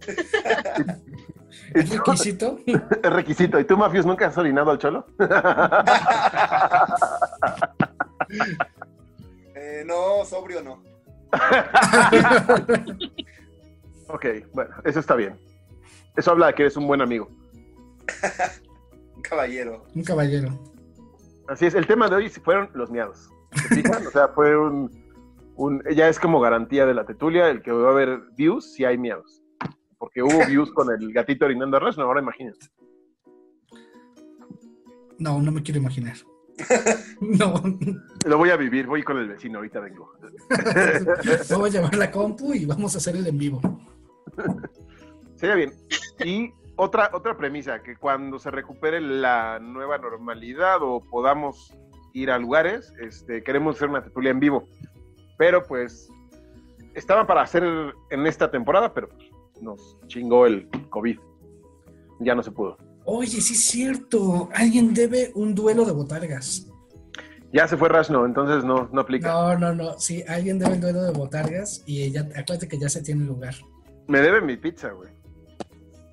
[1.74, 2.58] ¿Es requisito?
[2.66, 3.58] Es requisito.
[3.58, 5.06] ¿Y tú, Mafios, nunca has orinado al cholo?
[9.56, 10.82] Eh, no, sobrio no.
[14.08, 15.38] ok, bueno, eso está bien.
[16.16, 17.28] Eso habla de que eres un buen amigo.
[19.16, 19.84] Un caballero.
[19.94, 20.48] Un caballero.
[21.48, 23.30] Así es, el tema de hoy fueron los miados.
[23.54, 24.06] ¿Se fijan?
[24.06, 24.90] O sea, fue un,
[25.54, 28.84] un- Ya es como garantía de la tetulia el que va a haber views si
[28.84, 29.40] hay miados.
[29.98, 32.68] Porque hubo views con el gatito orinando a Rush, no, ahora imagínense.
[35.18, 36.16] No, no me quiero imaginar.
[37.20, 37.54] No,
[38.26, 40.12] Lo voy a vivir, voy con el vecino, ahorita vengo.
[41.50, 43.60] no voy a llevar la compu y vamos a hacer el en vivo.
[45.36, 45.72] Sería bien.
[46.24, 51.72] Y otra, otra premisa, que cuando se recupere la nueva normalidad o podamos
[52.12, 54.68] ir a lugares, este, queremos hacer una tertulia en vivo.
[55.36, 56.10] Pero pues
[56.94, 57.64] estaba para hacer
[58.10, 59.08] en esta temporada, pero
[59.60, 61.18] nos chingó el COVID.
[62.20, 62.76] Ya no se pudo.
[63.06, 64.48] Oye, sí es cierto.
[64.54, 66.66] Alguien debe un duelo de botargas.
[67.52, 69.28] Ya se fue Rashno, entonces no, no aplica.
[69.32, 69.98] No, no, no.
[69.98, 73.54] Sí, alguien debe el duelo de botargas y ya, acuérdate que ya se tiene lugar.
[74.08, 75.10] Me debe mi pizza, güey.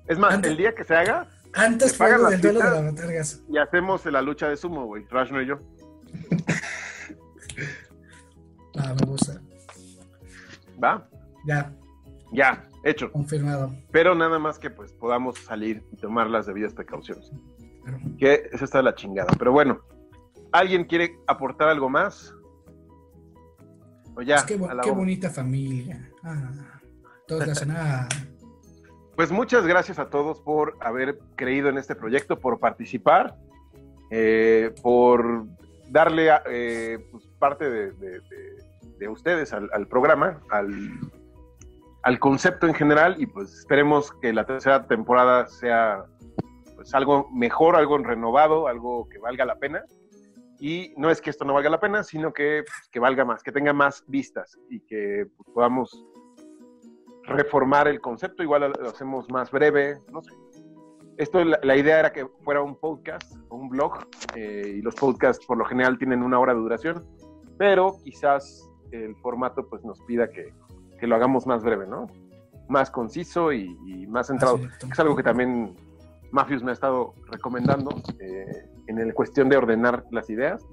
[0.06, 2.84] Es más, Antes- el día que se haga, Antes ¿Me fue del duelo de las
[2.94, 3.40] botargas.
[3.48, 5.04] y hacemos la lucha de sumo, güey.
[5.10, 5.58] Rashno y yo.
[8.78, 9.40] Ah, me gusta.
[10.82, 11.06] ¿Va?
[11.46, 11.70] Ya,
[12.32, 13.12] Ya, hecho.
[13.12, 13.70] confirmado.
[13.90, 17.30] Pero nada más que pues podamos salir y tomar las debidas precauciones.
[17.84, 17.98] Claro.
[18.18, 19.28] Que eso está de la chingada.
[19.38, 19.80] Pero bueno,
[20.52, 22.34] ¿alguien quiere aportar algo más?
[24.14, 26.10] O ya, Pues qué, la bonita familia.
[26.22, 26.50] Ah,
[27.26, 28.08] todos ah,
[29.16, 33.36] Pues muchas gracias a todos por haber creído en este proyecto, por participar,
[34.10, 35.46] eh, por
[35.90, 38.62] darle a- eh, pues, parte de, de- de-
[38.98, 40.70] de ustedes al, al programa, al,
[42.02, 46.04] al concepto en general y pues esperemos que la tercera temporada sea
[46.74, 49.84] pues algo mejor, algo renovado, algo que valga la pena.
[50.58, 53.42] Y no es que esto no valga la pena, sino que, pues, que valga más,
[53.42, 56.06] que tenga más vistas y que pues, podamos
[57.24, 60.32] reformar el concepto, igual lo hacemos más breve, no sé.
[61.18, 65.44] Esto, la, idea era que fuera un podcast o un blog, eh, y los podcasts
[65.46, 67.06] por lo general tienen una hora de duración,
[67.58, 70.52] pero quizás el formato pues nos pida que,
[71.02, 72.06] que lo hagamos más breve, ¿no?
[72.68, 74.60] Más conciso y, y más centrado.
[74.62, 74.86] ah.
[74.92, 75.74] Es algo que también
[76.30, 77.90] Mafius me ha estado recomendando
[78.20, 80.64] eh, en el cuestión de ordenar las ideas.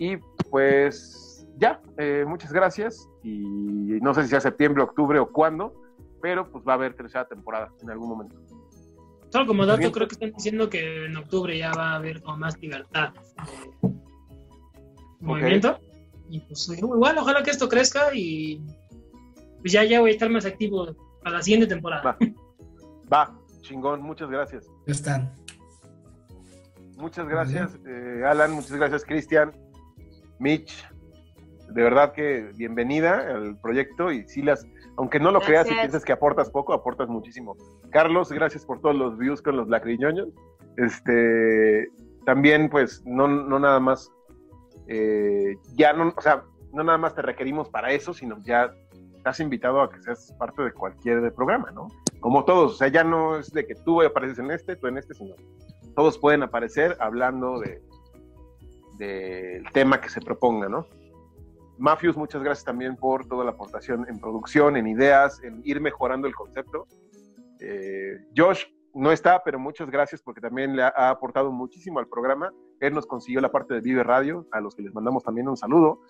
[0.00, 0.16] Y
[0.50, 3.08] pues ya, eh, muchas gracias.
[3.22, 3.38] Y
[4.02, 5.72] no sé si sea septiembre, octubre o cuándo,
[6.20, 8.40] pero pues va a haber tercera temporada en algún momento.
[9.28, 12.38] Solo como dato, creo que están diciendo que en octubre ya va a haber como
[12.38, 13.10] más libertad
[13.82, 13.88] de
[15.20, 15.78] movimiento.
[16.28, 18.60] Y pues igual, ojalá que esto crezca y
[19.60, 22.02] pues ya, ya voy a estar más activo para la siguiente temporada.
[22.02, 22.16] Va,
[23.12, 24.66] va, chingón, muchas gracias.
[24.86, 25.34] ya están.
[26.96, 29.52] Muchas gracias, eh, Alan, muchas gracias, Cristian,
[30.38, 30.86] Mitch.
[31.70, 36.04] De verdad que bienvenida al proyecto y si las, aunque no lo creas y piensas
[36.04, 37.56] que aportas poco, aportas muchísimo.
[37.90, 40.28] Carlos, gracias por todos los views con los lacriñoños.
[40.76, 41.88] Este,
[42.26, 44.10] también, pues, no, no nada más,
[44.88, 48.74] eh, ya no, o sea, no nada más te requerimos para eso, sino ya
[49.20, 51.88] estás invitado a que seas parte de cualquier programa, ¿no?
[52.20, 54.96] Como todos, o sea, ya no es de que tú apareces en este, tú en
[54.96, 55.34] este, sino
[55.94, 57.82] todos pueden aparecer hablando de
[58.96, 60.86] del tema que se proponga, ¿no?
[61.78, 66.26] Mafius, muchas gracias también por toda la aportación en producción, en ideas, en ir mejorando
[66.26, 66.86] el concepto.
[67.60, 72.08] Eh, Josh no está, pero muchas gracias porque también le ha, ha aportado muchísimo al
[72.08, 72.52] programa.
[72.80, 75.56] Él nos consiguió la parte de Vive Radio, a los que les mandamos también un
[75.56, 76.00] saludo.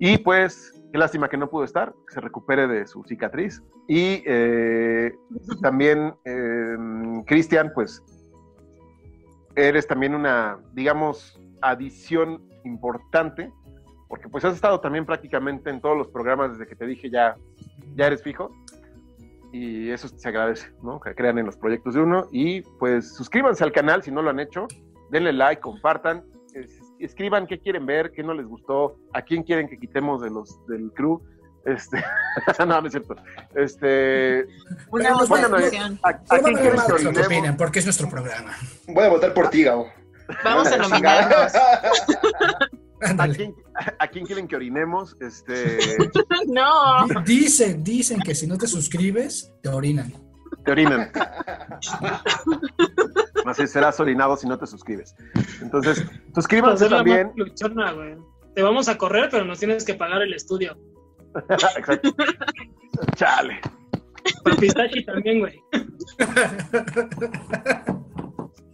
[0.00, 3.62] Y pues, qué lástima que no pudo estar, que se recupere de su cicatriz.
[3.86, 5.14] Y eh,
[5.62, 6.76] también, eh,
[7.26, 8.02] Cristian, pues,
[9.54, 13.52] eres también una, digamos, adición importante,
[14.08, 17.36] porque pues has estado también prácticamente en todos los programas desde que te dije ya,
[17.94, 18.50] ya eres fijo.
[19.52, 21.00] Y eso se agradece, ¿no?
[21.00, 22.28] Que crean en los proyectos de uno.
[22.30, 24.66] Y pues suscríbanse al canal si no lo han hecho.
[25.10, 26.22] Denle like, compartan.
[27.00, 30.30] Es- escriban qué quieren ver, qué no les gustó, a quién quieren que quitemos de
[30.30, 31.20] los del crew.
[31.64, 32.02] Este,
[32.66, 33.16] no, no es cierto.
[33.54, 34.46] Este,
[34.90, 35.98] Una Pero buena no- no- opción.
[36.02, 38.52] ¿a, a Pero quién quieren que lo opinen, porque es nuestro programa.
[38.86, 39.88] Voy a votar por ti, Gabo.
[40.44, 41.52] Vamos a nominarnos.
[43.00, 43.54] ¿A quién,
[44.00, 45.16] a quién quieren que orinemos?
[45.20, 45.78] Este,
[46.48, 47.06] No.
[47.24, 50.12] Di- Dicen, dicen que si no te suscribes, te orinan.
[50.64, 51.10] te orinan.
[53.48, 55.14] Así serás orinado si no te suscribes.
[55.62, 57.32] Entonces, suscríbanse Hacer la también.
[57.36, 57.94] luchona.
[58.54, 60.76] Te vamos a correr, pero nos tienes que pagar el estudio.
[61.48, 62.10] Exacto.
[63.14, 63.60] Chale.
[64.44, 65.62] Para Pistachi también, güey.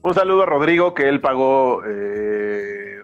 [0.02, 3.02] Un saludo a Rodrigo, que él pagó eh,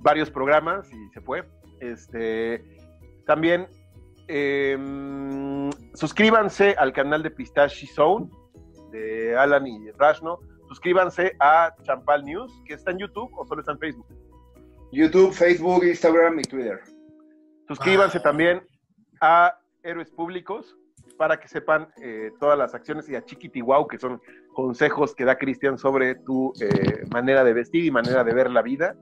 [0.00, 1.44] varios programas y se fue.
[1.80, 2.62] Este,
[3.26, 3.66] también
[4.28, 4.76] eh,
[5.94, 8.28] suscríbanse al canal de Pistachi Zone
[8.92, 10.38] de Alan y Rashno.
[10.70, 14.06] Suscríbanse a Champal News, que está en YouTube o solo está en Facebook.
[14.92, 16.80] YouTube, Facebook, Instagram y Twitter.
[17.66, 18.22] Suscríbanse Ah.
[18.22, 18.62] también
[19.20, 20.76] a Héroes Públicos
[21.18, 24.20] para que sepan eh, todas las acciones y a Chiquitihuau, que son
[24.54, 28.62] consejos que da Cristian sobre tu eh, manera de vestir y manera de ver la
[28.62, 28.94] vida.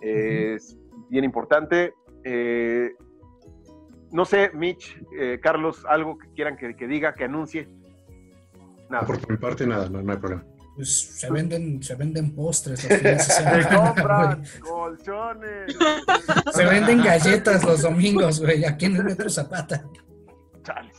[0.00, 0.78] Eh, Es
[1.10, 1.92] bien importante.
[2.24, 2.90] Eh,
[4.12, 7.68] no sé, Mitch, eh, Carlos, algo que quieran que, que diga, que anuncie.
[8.88, 9.06] Nada.
[9.06, 10.44] Por mi parte, nada, no, no hay problema.
[10.74, 15.76] Pues se venden, se venden postres los fines de Se compran colchones.
[16.52, 19.84] Se venden galletas los domingos, güey, aquí en el Metro Zapata.
[20.62, 20.96] Chales.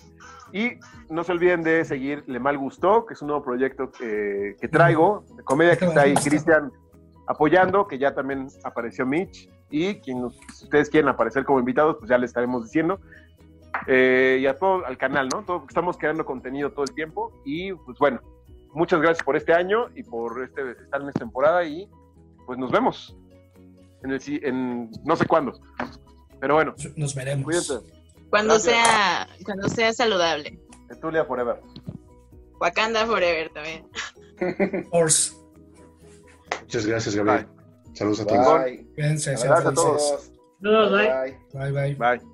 [0.51, 0.73] Y
[1.09, 4.67] no se olviden de seguir Le Mal Gustó, que es un nuevo proyecto que, que
[4.67, 6.71] traigo, de comedia que está ahí Cristian
[7.27, 9.49] apoyando, que ya también apareció Mitch.
[9.71, 12.99] y quien si ustedes quieren aparecer como invitados, pues ya les estaremos diciendo.
[13.87, 15.41] Eh, y a todo, al canal, ¿no?
[15.43, 18.21] Todo, estamos creando contenido todo el tiempo y pues bueno,
[18.73, 21.89] muchas gracias por este año y por este, estar en esta temporada y
[22.45, 23.15] pues nos vemos
[24.03, 25.53] en, el, si- en no sé cuándo.
[26.39, 27.45] Pero bueno, Nos veremos.
[27.45, 27.73] cuídense.
[28.29, 28.75] Cuando Gracias.
[28.85, 30.59] sea, cuando sea saludable.
[30.89, 31.61] Etulia Forever.
[32.59, 33.87] Wakanda Forever también.
[34.89, 35.33] Force.
[36.61, 37.47] Muchas gracias, Gabriel.
[37.93, 38.63] Saludos a todos.
[38.63, 38.85] Bye.
[38.95, 39.75] Cuídense, sean Gracias a felices.
[39.75, 40.31] todos.
[40.59, 41.37] No, bye.
[41.53, 41.71] Bye.
[41.71, 41.95] Bye, bye.
[42.17, 42.32] Bye.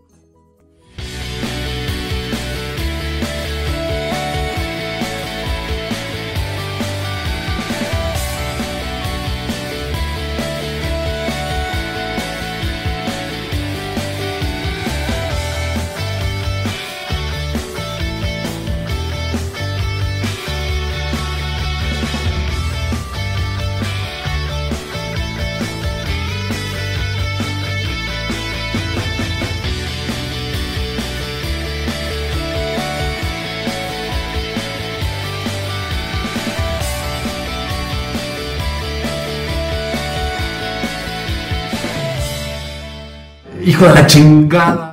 [43.80, 44.89] Hijo de la chingada.